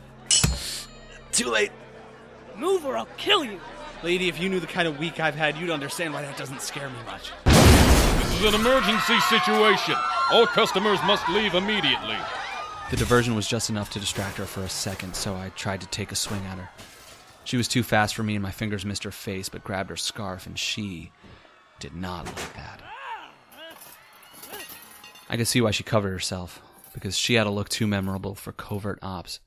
Too 1.32 1.50
late. 1.50 1.70
Move 2.56 2.84
or 2.84 2.96
I'll 2.96 3.08
kill 3.16 3.44
you! 3.44 3.60
Lady, 4.02 4.28
if 4.28 4.40
you 4.40 4.48
knew 4.48 4.60
the 4.60 4.66
kind 4.66 4.86
of 4.86 4.98
week 4.98 5.20
I've 5.20 5.34
had, 5.34 5.56
you'd 5.56 5.70
understand 5.70 6.14
why 6.14 6.22
that 6.22 6.36
doesn't 6.36 6.62
scare 6.62 6.88
me 6.88 6.96
much. 7.06 7.32
This 7.44 8.40
is 8.40 8.54
an 8.54 8.60
emergency 8.60 9.18
situation. 9.20 9.94
All 10.30 10.46
customers 10.46 10.98
must 11.04 11.28
leave 11.28 11.54
immediately. 11.54 12.16
The 12.90 12.96
diversion 12.96 13.34
was 13.34 13.46
just 13.46 13.70
enough 13.70 13.90
to 13.90 14.00
distract 14.00 14.38
her 14.38 14.46
for 14.46 14.62
a 14.62 14.68
second, 14.68 15.14
so 15.14 15.34
I 15.34 15.50
tried 15.50 15.80
to 15.82 15.86
take 15.88 16.12
a 16.12 16.16
swing 16.16 16.44
at 16.46 16.58
her. 16.58 16.70
She 17.44 17.56
was 17.56 17.68
too 17.68 17.82
fast 17.82 18.14
for 18.14 18.22
me, 18.22 18.34
and 18.34 18.42
my 18.42 18.50
fingers 18.50 18.84
missed 18.84 19.04
her 19.04 19.10
face, 19.10 19.48
but 19.48 19.64
grabbed 19.64 19.90
her 19.90 19.96
scarf, 19.96 20.46
and 20.46 20.58
she 20.58 21.12
did 21.80 21.94
not 21.94 22.26
like 22.26 22.54
that. 22.54 22.82
I 25.28 25.36
could 25.36 25.48
see 25.48 25.60
why 25.60 25.72
she 25.72 25.82
covered 25.82 26.10
herself, 26.10 26.62
because 26.94 27.16
she 27.16 27.34
had 27.34 27.46
a 27.46 27.50
look 27.50 27.68
too 27.68 27.86
memorable 27.86 28.34
for 28.34 28.52
covert 28.52 28.98
ops. 29.02 29.40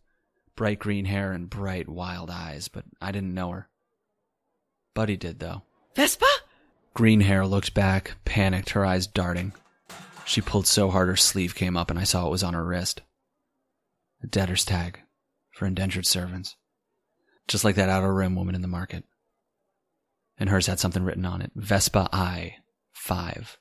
Bright 0.56 0.80
green 0.80 1.06
hair 1.06 1.32
and 1.32 1.50
bright, 1.50 1.90
wild 1.90 2.30
eyes, 2.30 2.68
but 2.68 2.86
I 3.02 3.12
didn't 3.12 3.34
know 3.34 3.52
her. 3.52 3.70
Buddy 4.94 5.18
did, 5.18 5.40
though. 5.40 5.64
Vespa? 5.96 6.28
Green 6.94 7.22
hair 7.22 7.46
looked 7.46 7.74
back, 7.74 8.14
panicked, 8.26 8.72
her 8.72 8.86
eyes 8.86 9.08
darting. 9.08 9.54
She 10.26 10.42
pulled 10.42 10.68
so 10.68 10.90
hard 10.90 11.08
her 11.08 11.16
sleeve 11.16 11.56
came 11.56 11.76
up 11.76 11.90
and 11.90 12.00
I 12.00 12.04
saw 12.04 12.28
it 12.28 12.32
was 12.32 12.44
on 12.44 12.54
her 12.54 12.64
wrist. 12.64 13.02
A 14.22 14.28
debtor's 14.28 14.66
tag 14.66 15.00
for 15.52 15.66
indentured 15.66 16.06
servants. 16.06 16.56
Just 17.48 17.64
like 17.64 17.76
that 17.76 17.90
outer 17.90 18.14
rim 18.14 18.36
woman 18.36 18.56
in 18.56 18.62
the 18.62 18.68
market. 18.68 19.04
And 20.38 20.50
hers 20.50 20.68
had 20.68 20.80
something 20.80 21.04
written 21.04 21.26
on 21.26 21.42
it 21.42 21.52
Vespa 21.56 22.10
I 22.14 22.58
5. 22.94 23.58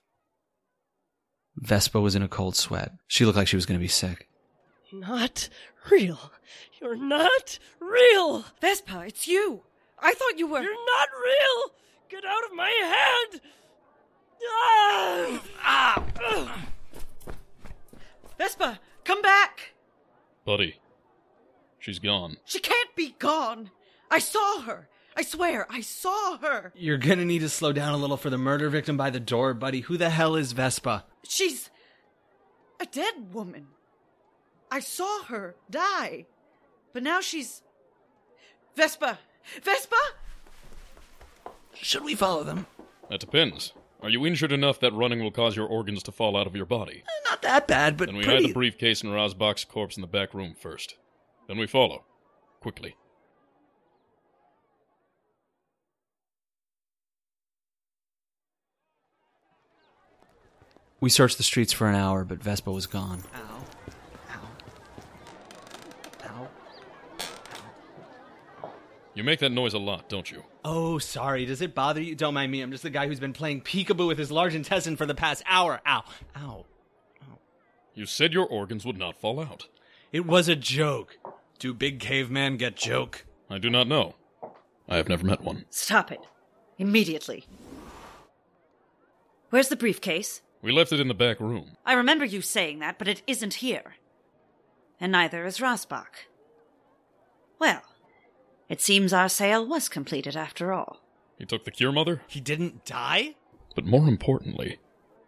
Vespa 1.61 2.01
was 2.01 2.15
in 2.15 2.23
a 2.23 2.29
cold 2.29 2.57
sweat. 2.57 2.93
She 3.07 3.25
looked 3.25 3.37
like 3.37 3.49
she 3.49 3.57
was 3.57 3.67
going 3.67 3.79
to 3.79 3.83
be 3.83 3.89
sick. 3.89 4.29
Not 4.93 5.49
real. 5.91 6.33
You're 6.81 6.97
not 6.97 7.59
real. 7.79 8.45
Vespa, 8.61 9.05
it's 9.07 9.29
you. 9.29 9.63
I 9.99 10.15
thought 10.15 10.39
you 10.39 10.47
were. 10.47 10.63
You're 10.63 10.73
not 10.73 11.09
real. 11.23 11.75
Get 12.09 12.25
out 12.25 12.45
of 12.45 12.55
my 12.55 12.71
head. 12.71 13.41
Ah! 14.43 15.43
Ah! 15.63 16.67
Vespa, 18.39 18.81
come 19.05 19.21
back. 19.21 19.75
Buddy, 20.47 20.81
she's 21.79 21.99
gone. 21.99 22.39
She 22.47 22.59
can't 22.59 22.97
be 22.97 23.15
gone. 23.19 23.71
I 24.11 24.19
saw 24.19 24.63
her. 24.63 24.89
I 25.17 25.23
swear, 25.23 25.67
I 25.69 25.81
saw 25.81 26.39
her. 26.39 26.73
You're 26.75 26.99
going 26.99 27.19
to 27.19 27.25
need 27.25 27.41
to 27.41 27.49
slow 27.49 27.73
down 27.73 27.93
a 27.95 27.97
little 27.97 28.17
for 28.17 28.31
the 28.31 28.39
murder 28.39 28.69
victim 28.71 28.97
by 28.97 29.11
the 29.11 29.21
door, 29.21 29.55
buddy. 29.55 29.81
Who 29.81 29.97
the 29.97 30.11
hell 30.11 30.37
is 30.37 30.53
Vespa? 30.53 31.05
She's 31.25 31.69
a 32.79 32.87
dead 32.87 33.35
woman. 33.35 33.69
I 34.71 34.81
saw 34.81 35.25
her 35.25 35.57
die. 35.69 36.27
But 36.93 37.03
now 37.03 37.21
she's. 37.21 37.63
Vespa! 38.77 39.19
Vespa! 39.63 39.97
Should 41.75 42.05
we 42.05 42.15
follow 42.15 42.45
them? 42.45 42.67
That 43.09 43.21
depends. 43.21 43.73
Are 44.03 44.09
you 44.09 44.25
injured 44.25 44.53
enough 44.53 44.81
that 44.81 44.95
running 44.95 45.21
will 45.23 45.31
cause 45.31 45.57
your 45.57 45.67
organs 45.67 46.03
to 46.05 46.13
fall 46.13 46.37
out 46.37 46.47
of 46.47 46.57
your 46.57 46.67
body? 46.67 47.03
Eh, 47.07 47.29
not 47.31 47.43
that 47.43 47.67
bad, 47.69 47.97
but 47.97 48.07
Then 48.07 48.17
we 48.17 48.25
pretty... 48.25 48.45
hide 48.45 48.51
the 48.51 48.55
briefcase 48.55 49.03
and 49.03 49.13
Rosbach's 49.13 49.65
corpse 49.65 49.97
in 49.97 50.01
the 50.01 50.07
back 50.07 50.33
room 50.33 50.55
first. 50.59 50.97
Then 51.49 51.59
we 51.59 51.67
follow. 51.67 52.05
Quickly. 52.61 52.97
We 61.01 61.09
searched 61.09 61.39
the 61.39 61.43
streets 61.43 61.73
for 61.73 61.89
an 61.89 61.95
hour, 61.95 62.25
but 62.25 62.43
Vespa 62.43 62.71
was 62.71 62.87
gone. 62.87 63.23
Ow. 63.35 63.65
Ow. 64.31 64.49
Ow. 66.27 66.49
Ow. 68.65 68.71
You 69.15 69.25
make 69.25 69.41
that 69.41 69.51
noise 69.51 69.73
a 69.73 69.79
lot, 69.79 70.11
don't 70.11 70.31
you? 70.31 70.45
Oh, 70.63 70.99
sorry. 70.99 71.47
Does 71.47 71.63
it 71.63 71.75
bother 71.75 72.03
you? 72.03 72.15
Don't 72.15 72.35
mind 72.35 72.53
me. 72.53 72.61
I'm 72.61 72.71
just 72.71 72.83
the 72.83 72.91
guy 72.91 73.07
who's 73.07 73.19
been 73.21 73.33
playing 73.33 73.63
peekaboo 73.63 74.07
with 74.07 74.19
his 74.19 74.31
large 74.31 74.55
intestine 74.55 74.97
for 74.97 75.07
the 75.07 75.15
past 75.15 75.43
hour. 75.47 75.81
Ow. 75.87 76.05
Ow. 76.37 76.67
You 77.95 78.07
said 78.07 78.33
your 78.33 78.47
organs 78.47 78.85
would 78.85 78.99
not 78.99 79.21
fall 79.21 79.41
out. 79.41 79.69
It 80.13 80.27
was 80.27 80.49
a 80.49 80.57
joke. 80.57 81.17
Do 81.59 81.75
big 81.75 81.99
caveman 81.99 82.57
get 82.57 82.77
joke? 82.77 83.27
I 83.49 83.59
do 83.59 83.69
not 83.69 83.89
know. 83.89 84.15
I 84.89 84.97
have 84.97 85.09
never 85.09 85.27
met 85.27 85.43
one. 85.43 85.65
Stop 85.71 86.13
it. 86.13 86.21
Immediately. 86.79 87.47
Where's 89.51 89.69
the 89.69 89.77
briefcase? 89.77 90.43
We 90.63 90.73
left 90.73 90.93
it 90.93 91.01
in 91.01 91.09
the 91.09 91.15
back 91.15 91.41
room. 91.41 91.77
I 91.87 91.95
remember 91.95 92.25
you 92.25 92.43
saying 92.43 92.81
that, 92.81 92.99
but 92.99 93.09
it 93.09 93.23
isn't 93.27 93.55
here. 93.55 93.95
And 95.01 95.13
neither 95.13 95.47
is 95.47 95.59
Rosbach. 95.59 96.27
Well, 97.59 97.83
it 98.69 98.81
seems 98.81 99.13
our 99.13 99.29
sale 99.29 99.67
was 99.67 99.89
completed 99.89 100.37
after 100.37 100.73
all. 100.73 101.01
He 101.39 101.47
took 101.47 101.65
the 101.65 101.71
cure 101.71 101.93
mother, 101.93 102.23
He 102.29 102.41
didn't 102.41 102.85
die? 102.85 103.35
but 103.75 103.87
more 103.87 104.09
importantly, 104.09 104.79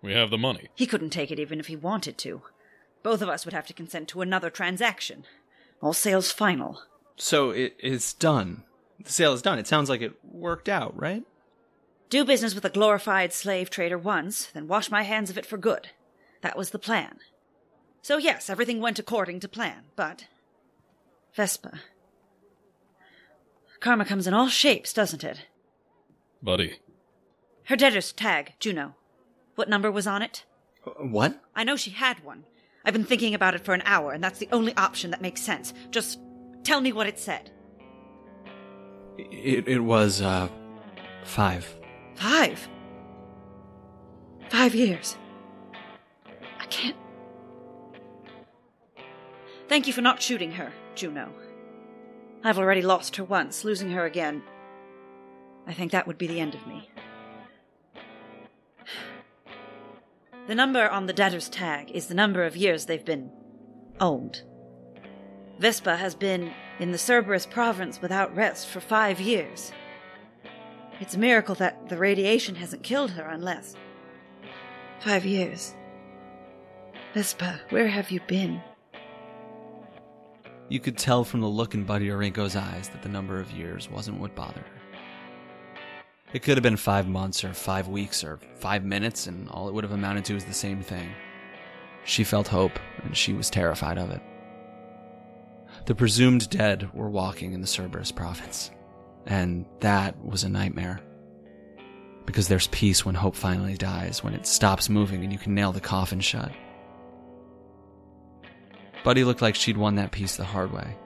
we 0.02 0.12
have 0.12 0.30
the 0.30 0.36
money. 0.38 0.68
He 0.74 0.86
couldn't 0.86 1.10
take 1.10 1.30
it 1.30 1.38
even 1.38 1.60
if 1.60 1.68
he 1.68 1.76
wanted 1.76 2.18
to. 2.18 2.42
Both 3.02 3.22
of 3.22 3.28
us 3.28 3.44
would 3.44 3.54
have 3.54 3.66
to 3.68 3.72
consent 3.72 4.08
to 4.08 4.20
another 4.20 4.50
transaction. 4.50 5.24
All 5.80 5.92
sales 5.92 6.30
final. 6.32 6.82
So 7.16 7.50
it's 7.50 8.12
done. 8.12 8.64
The 9.02 9.10
sale 9.12 9.32
is 9.32 9.42
done. 9.42 9.58
It 9.58 9.66
sounds 9.66 9.88
like 9.88 10.00
it 10.02 10.12
worked 10.24 10.68
out, 10.68 10.98
right? 11.00 11.22
Do 12.12 12.26
business 12.26 12.54
with 12.54 12.66
a 12.66 12.68
glorified 12.68 13.32
slave 13.32 13.70
trader 13.70 13.96
once, 13.96 14.44
then 14.52 14.68
wash 14.68 14.90
my 14.90 15.02
hands 15.02 15.30
of 15.30 15.38
it 15.38 15.46
for 15.46 15.56
good. 15.56 15.88
That 16.42 16.58
was 16.58 16.68
the 16.68 16.78
plan. 16.78 17.20
So, 18.02 18.18
yes, 18.18 18.50
everything 18.50 18.82
went 18.82 18.98
according 18.98 19.40
to 19.40 19.48
plan, 19.48 19.84
but. 19.96 20.26
Vespa. 21.34 21.80
Karma 23.80 24.04
comes 24.04 24.26
in 24.26 24.34
all 24.34 24.48
shapes, 24.48 24.92
doesn't 24.92 25.24
it? 25.24 25.46
Buddy, 26.42 26.80
Her 27.64 27.76
debtor's 27.76 28.12
tag, 28.12 28.56
Juno. 28.60 28.94
What 29.54 29.70
number 29.70 29.90
was 29.90 30.06
on 30.06 30.20
it? 30.20 30.44
What? 30.98 31.40
I 31.56 31.64
know 31.64 31.76
she 31.76 31.92
had 31.92 32.22
one. 32.22 32.44
I've 32.84 32.92
been 32.92 33.04
thinking 33.04 33.32
about 33.32 33.54
it 33.54 33.64
for 33.64 33.72
an 33.72 33.84
hour, 33.86 34.12
and 34.12 34.22
that's 34.22 34.38
the 34.38 34.50
only 34.52 34.76
option 34.76 35.12
that 35.12 35.22
makes 35.22 35.40
sense. 35.40 35.72
Just 35.90 36.18
tell 36.62 36.82
me 36.82 36.92
what 36.92 37.06
it 37.06 37.18
said. 37.18 37.50
It, 39.16 39.66
it 39.66 39.80
was, 39.80 40.20
uh, 40.20 40.50
five. 41.24 41.74
Five. 42.14 42.68
Five 44.48 44.74
years. 44.74 45.16
I 46.60 46.66
can't. 46.66 46.96
Thank 49.68 49.86
you 49.86 49.92
for 49.92 50.02
not 50.02 50.20
shooting 50.20 50.52
her, 50.52 50.72
Juno. 50.94 51.32
I've 52.44 52.58
already 52.58 52.82
lost 52.82 53.16
her 53.16 53.24
once. 53.24 53.64
Losing 53.64 53.90
her 53.90 54.04
again. 54.04 54.42
I 55.66 55.72
think 55.72 55.92
that 55.92 56.06
would 56.06 56.18
be 56.18 56.26
the 56.26 56.40
end 56.40 56.54
of 56.54 56.66
me. 56.66 56.90
The 60.48 60.54
number 60.54 60.88
on 60.88 61.06
the 61.06 61.12
debtor's 61.12 61.48
tag 61.48 61.90
is 61.92 62.08
the 62.08 62.14
number 62.14 62.44
of 62.44 62.56
years 62.56 62.86
they've 62.86 63.04
been 63.04 63.30
owned. 64.00 64.42
Vespa 65.58 65.96
has 65.96 66.16
been 66.16 66.52
in 66.80 66.90
the 66.90 66.98
Cerberus 66.98 67.46
province 67.46 68.02
without 68.02 68.34
rest 68.34 68.66
for 68.66 68.80
five 68.80 69.20
years. 69.20 69.72
It's 71.02 71.14
a 71.14 71.18
miracle 71.18 71.56
that 71.56 71.88
the 71.88 71.96
radiation 71.96 72.54
hasn't 72.54 72.84
killed 72.84 73.10
her, 73.10 73.24
unless. 73.24 73.74
Five 75.00 75.24
years. 75.24 75.74
Vespa, 77.12 77.60
where 77.70 77.88
have 77.88 78.12
you 78.12 78.20
been? 78.28 78.62
You 80.68 80.78
could 80.78 80.96
tell 80.96 81.24
from 81.24 81.40
the 81.40 81.48
look 81.48 81.74
in 81.74 81.82
Buddy 81.82 82.06
Aurinko's 82.06 82.54
eyes 82.54 82.88
that 82.90 83.02
the 83.02 83.08
number 83.08 83.40
of 83.40 83.50
years 83.50 83.90
wasn't 83.90 84.20
what 84.20 84.36
bothered 84.36 84.62
her. 84.62 84.80
It 86.32 86.44
could 86.44 86.56
have 86.56 86.62
been 86.62 86.76
five 86.76 87.08
months 87.08 87.42
or 87.42 87.52
five 87.52 87.88
weeks 87.88 88.22
or 88.22 88.38
five 88.54 88.84
minutes, 88.84 89.26
and 89.26 89.48
all 89.48 89.66
it 89.66 89.74
would 89.74 89.82
have 89.82 89.92
amounted 89.92 90.24
to 90.26 90.36
is 90.36 90.44
the 90.44 90.54
same 90.54 90.82
thing. 90.82 91.10
She 92.04 92.22
felt 92.22 92.46
hope, 92.46 92.78
and 93.02 93.16
she 93.16 93.32
was 93.32 93.50
terrified 93.50 93.98
of 93.98 94.12
it. 94.12 94.22
The 95.86 95.96
presumed 95.96 96.48
dead 96.48 96.94
were 96.94 97.10
walking 97.10 97.54
in 97.54 97.60
the 97.60 97.66
Cerberus 97.66 98.12
province, 98.12 98.70
and 99.26 99.64
that 99.80 100.22
was 100.24 100.44
a 100.44 100.48
nightmare. 100.48 101.00
Because 102.26 102.48
there's 102.48 102.68
peace 102.68 103.04
when 103.04 103.14
hope 103.14 103.34
finally 103.34 103.76
dies, 103.76 104.22
when 104.22 104.34
it 104.34 104.46
stops 104.46 104.88
moving 104.88 105.22
and 105.24 105.32
you 105.32 105.38
can 105.38 105.54
nail 105.54 105.72
the 105.72 105.80
coffin 105.80 106.20
shut. 106.20 106.52
Buddy 109.04 109.24
looked 109.24 109.42
like 109.42 109.54
she'd 109.54 109.76
won 109.76 109.96
that 109.96 110.12
piece 110.12 110.36
the 110.36 110.44
hard 110.44 110.72
way. 110.72 110.96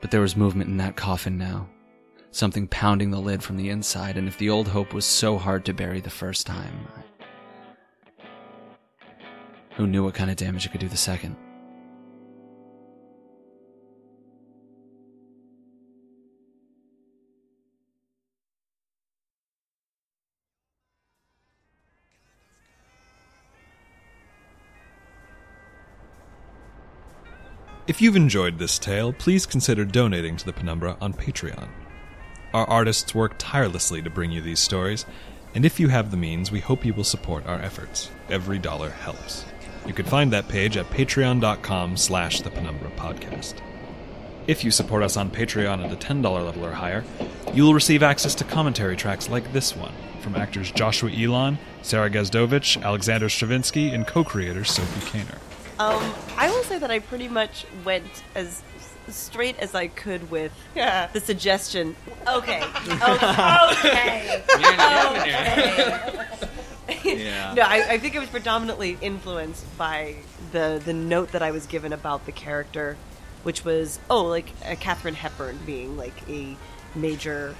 But 0.00 0.10
there 0.10 0.20
was 0.20 0.36
movement 0.36 0.70
in 0.70 0.76
that 0.76 0.96
coffin 0.96 1.36
now. 1.36 1.68
Something 2.30 2.68
pounding 2.68 3.10
the 3.10 3.18
lid 3.18 3.42
from 3.42 3.56
the 3.56 3.70
inside, 3.70 4.16
and 4.16 4.28
if 4.28 4.38
the 4.38 4.50
old 4.50 4.68
hope 4.68 4.92
was 4.92 5.06
so 5.06 5.38
hard 5.38 5.64
to 5.64 5.72
bury 5.72 6.00
the 6.00 6.10
first 6.10 6.46
time, 6.46 6.86
who 9.76 9.86
knew 9.86 10.04
what 10.04 10.14
kind 10.14 10.30
of 10.30 10.36
damage 10.36 10.66
it 10.66 10.68
could 10.70 10.80
do 10.80 10.88
the 10.88 10.96
second? 10.96 11.36
If 27.88 28.02
you've 28.02 28.16
enjoyed 28.16 28.58
this 28.58 28.80
tale, 28.80 29.12
please 29.12 29.46
consider 29.46 29.84
donating 29.84 30.36
to 30.38 30.44
the 30.44 30.52
Penumbra 30.52 30.96
on 31.00 31.12
Patreon. 31.12 31.68
Our 32.52 32.68
artists 32.68 33.14
work 33.14 33.34
tirelessly 33.38 34.02
to 34.02 34.10
bring 34.10 34.32
you 34.32 34.40
these 34.40 34.58
stories, 34.58 35.06
and 35.54 35.64
if 35.64 35.78
you 35.78 35.86
have 35.86 36.10
the 36.10 36.16
means, 36.16 36.50
we 36.50 36.58
hope 36.58 36.84
you 36.84 36.92
will 36.92 37.04
support 37.04 37.46
our 37.46 37.60
efforts. 37.60 38.10
Every 38.28 38.58
dollar 38.58 38.90
helps. 38.90 39.44
You 39.86 39.92
can 39.94 40.04
find 40.04 40.32
that 40.32 40.48
page 40.48 40.76
at 40.76 40.90
patreon.com 40.90 41.96
slash 41.96 42.40
the 42.40 42.50
Penumbra 42.50 42.90
Podcast. 42.96 43.54
If 44.48 44.64
you 44.64 44.72
support 44.72 45.04
us 45.04 45.16
on 45.16 45.30
Patreon 45.30 45.84
at 45.84 45.90
the 45.90 45.96
$10 45.96 46.24
level 46.24 46.66
or 46.66 46.72
higher, 46.72 47.04
you 47.54 47.62
will 47.62 47.74
receive 47.74 48.02
access 48.02 48.34
to 48.36 48.44
commentary 48.44 48.96
tracks 48.96 49.30
like 49.30 49.52
this 49.52 49.76
one 49.76 49.92
from 50.22 50.34
actors 50.34 50.72
Joshua 50.72 51.10
Ilon, 51.10 51.56
Sarah 51.82 52.10
Gazdowicz, 52.10 52.82
Alexander 52.82 53.28
Stravinsky, 53.28 53.90
and 53.90 54.08
co-creator 54.08 54.64
Sophie 54.64 55.18
Kaner. 55.18 55.38
Um, 55.78 56.14
I 56.36 56.48
will 56.50 56.62
say 56.64 56.78
that 56.78 56.90
I 56.90 57.00
pretty 57.00 57.28
much 57.28 57.66
went 57.84 58.24
as 58.34 58.62
straight 59.08 59.58
as 59.58 59.74
I 59.74 59.88
could 59.88 60.30
with 60.30 60.52
the 60.74 61.20
suggestion. 61.20 61.96
Okay. 62.26 62.62
Okay. 62.86 64.42
okay. 64.54 65.20
okay. 65.20 66.22
Yeah. 67.04 67.54
no, 67.54 67.62
I, 67.62 67.92
I 67.92 67.98
think 67.98 68.14
it 68.14 68.18
was 68.18 68.28
predominantly 68.28 68.98
influenced 69.00 69.64
by 69.78 70.16
the 70.52 70.80
the 70.84 70.92
note 70.92 71.32
that 71.32 71.42
I 71.42 71.50
was 71.52 71.66
given 71.66 71.92
about 71.92 72.26
the 72.26 72.32
character, 72.32 72.96
which 73.42 73.64
was 73.64 74.00
oh, 74.10 74.24
like 74.24 74.50
uh, 74.64 74.74
Katharine 74.78 75.14
Hepburn 75.14 75.58
being 75.66 75.96
like 75.96 76.28
a 76.28 76.56
major 76.94 77.54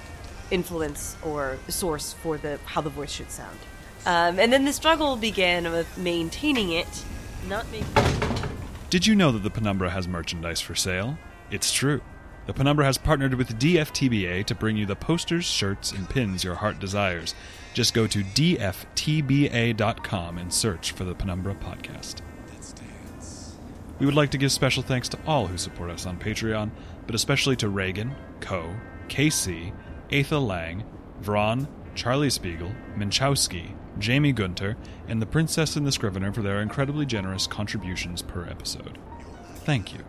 influence 0.51 1.15
or 1.23 1.57
source 1.67 2.13
for 2.13 2.37
the 2.37 2.59
how 2.65 2.81
the 2.81 2.89
voice 2.89 3.11
should 3.11 3.31
sound. 3.31 3.59
Um, 4.05 4.39
and 4.39 4.51
then 4.51 4.65
the 4.65 4.73
struggle 4.73 5.15
began 5.15 5.71
with 5.71 5.97
maintaining 5.97 6.71
it, 6.71 7.03
not 7.47 7.69
making. 7.71 7.87
Did 8.89 9.05
you 9.05 9.15
know 9.15 9.31
that 9.31 9.43
the 9.43 9.49
Penumbra 9.49 9.89
has 9.89 10.07
merchandise 10.07 10.61
for 10.61 10.75
sale? 10.75 11.17
It's 11.51 11.73
true. 11.73 12.01
The 12.45 12.53
Penumbra 12.53 12.85
has 12.85 12.97
partnered 12.97 13.33
with 13.33 13.59
DFTBA 13.59 14.45
to 14.45 14.55
bring 14.55 14.77
you 14.77 14.85
the 14.85 14.95
posters, 14.95 15.43
shirts, 15.45 15.91
and 15.91 16.09
pins 16.09 16.45
your 16.45 16.55
heart 16.55 16.79
desires. 16.79 17.35
Just 17.73 17.93
go 17.93 18.07
to 18.07 18.23
dftba.com 18.23 18.77
and 20.37 20.53
search 20.53 20.91
for 20.93 21.03
the 21.03 21.13
Penumbra 21.13 21.55
podcast. 21.55 22.21
We 23.99 24.05
would 24.05 24.15
like 24.15 24.31
to 24.31 24.37
give 24.37 24.51
special 24.51 24.83
thanks 24.83 25.09
to 25.09 25.19
all 25.25 25.47
who 25.47 25.57
support 25.57 25.89
us 25.89 26.05
on 26.05 26.17
Patreon, 26.19 26.69
but 27.05 27.15
especially 27.15 27.55
to 27.57 27.67
Reagan, 27.67 28.15
Co, 28.39 28.73
KC, 29.09 29.73
Atha 30.11 30.37
Lang, 30.37 30.85
Vron, 31.21 31.67
Charlie 31.95 32.29
Spiegel, 32.29 32.71
Minchowski, 32.95 33.73
Jamie 33.99 34.31
Gunter, 34.31 34.77
and 35.07 35.21
the 35.21 35.25
Princess 35.25 35.75
and 35.75 35.85
the 35.85 35.91
Scrivener 35.91 36.31
for 36.31 36.41
their 36.41 36.61
incredibly 36.61 37.05
generous 37.05 37.47
contributions 37.47 38.21
per 38.21 38.45
episode. 38.45 38.97
Thank 39.65 39.93
you. 39.93 39.99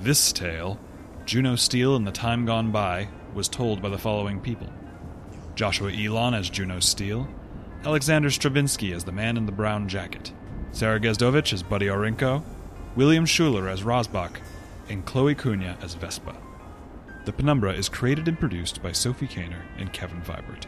This 0.00 0.32
tale, 0.32 0.78
Juno 1.24 1.56
Steel 1.56 1.96
in 1.96 2.04
the 2.04 2.12
Time 2.12 2.44
Gone 2.46 2.70
By, 2.70 3.08
was 3.34 3.48
told 3.48 3.82
by 3.82 3.88
the 3.88 3.98
following 3.98 4.40
people 4.40 4.68
Joshua 5.54 5.90
Ilon 5.90 6.34
as 6.34 6.50
Juno 6.50 6.80
Steel, 6.80 7.28
Alexander 7.84 8.30
Stravinsky 8.30 8.92
as 8.92 9.04
the 9.04 9.12
man 9.12 9.36
in 9.36 9.46
the 9.46 9.52
brown 9.52 9.88
jacket, 9.88 10.32
Sarah 10.72 11.00
Gazdowicz 11.00 11.52
as 11.52 11.62
Buddy 11.62 11.86
Aurinko, 11.86 12.42
William 12.94 13.26
Schuler 13.26 13.68
as 13.68 13.82
Rosbach, 13.82 14.36
and 14.88 15.04
Chloe 15.04 15.34
Cunha 15.34 15.82
as 15.82 15.94
Vespa. 15.94 16.36
The 17.24 17.32
Penumbra 17.32 17.72
is 17.72 17.88
created 17.88 18.28
and 18.28 18.38
produced 18.38 18.82
by 18.82 18.92
Sophie 18.92 19.26
Kaner 19.26 19.62
and 19.78 19.92
Kevin 19.92 20.20
Vibert. 20.22 20.66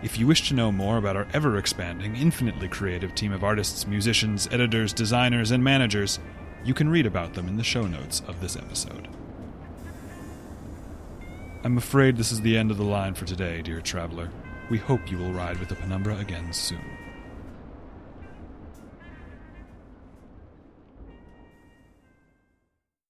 If 0.00 0.16
you 0.16 0.28
wish 0.28 0.48
to 0.48 0.54
know 0.54 0.70
more 0.70 0.96
about 0.96 1.16
our 1.16 1.26
ever 1.32 1.56
expanding, 1.56 2.14
infinitely 2.14 2.68
creative 2.68 3.16
team 3.16 3.32
of 3.32 3.42
artists, 3.42 3.84
musicians, 3.84 4.46
editors, 4.52 4.92
designers, 4.92 5.50
and 5.50 5.62
managers, 5.64 6.20
you 6.64 6.72
can 6.72 6.88
read 6.88 7.04
about 7.04 7.34
them 7.34 7.48
in 7.48 7.56
the 7.56 7.64
show 7.64 7.86
notes 7.86 8.22
of 8.28 8.40
this 8.40 8.56
episode. 8.56 9.08
I'm 11.64 11.76
afraid 11.76 12.16
this 12.16 12.30
is 12.30 12.42
the 12.42 12.56
end 12.56 12.70
of 12.70 12.76
the 12.76 12.84
line 12.84 13.14
for 13.14 13.24
today, 13.24 13.60
dear 13.60 13.80
traveler. 13.80 14.30
We 14.70 14.78
hope 14.78 15.10
you 15.10 15.18
will 15.18 15.32
ride 15.32 15.58
with 15.58 15.68
the 15.68 15.74
Penumbra 15.74 16.16
again 16.18 16.52
soon. 16.52 16.97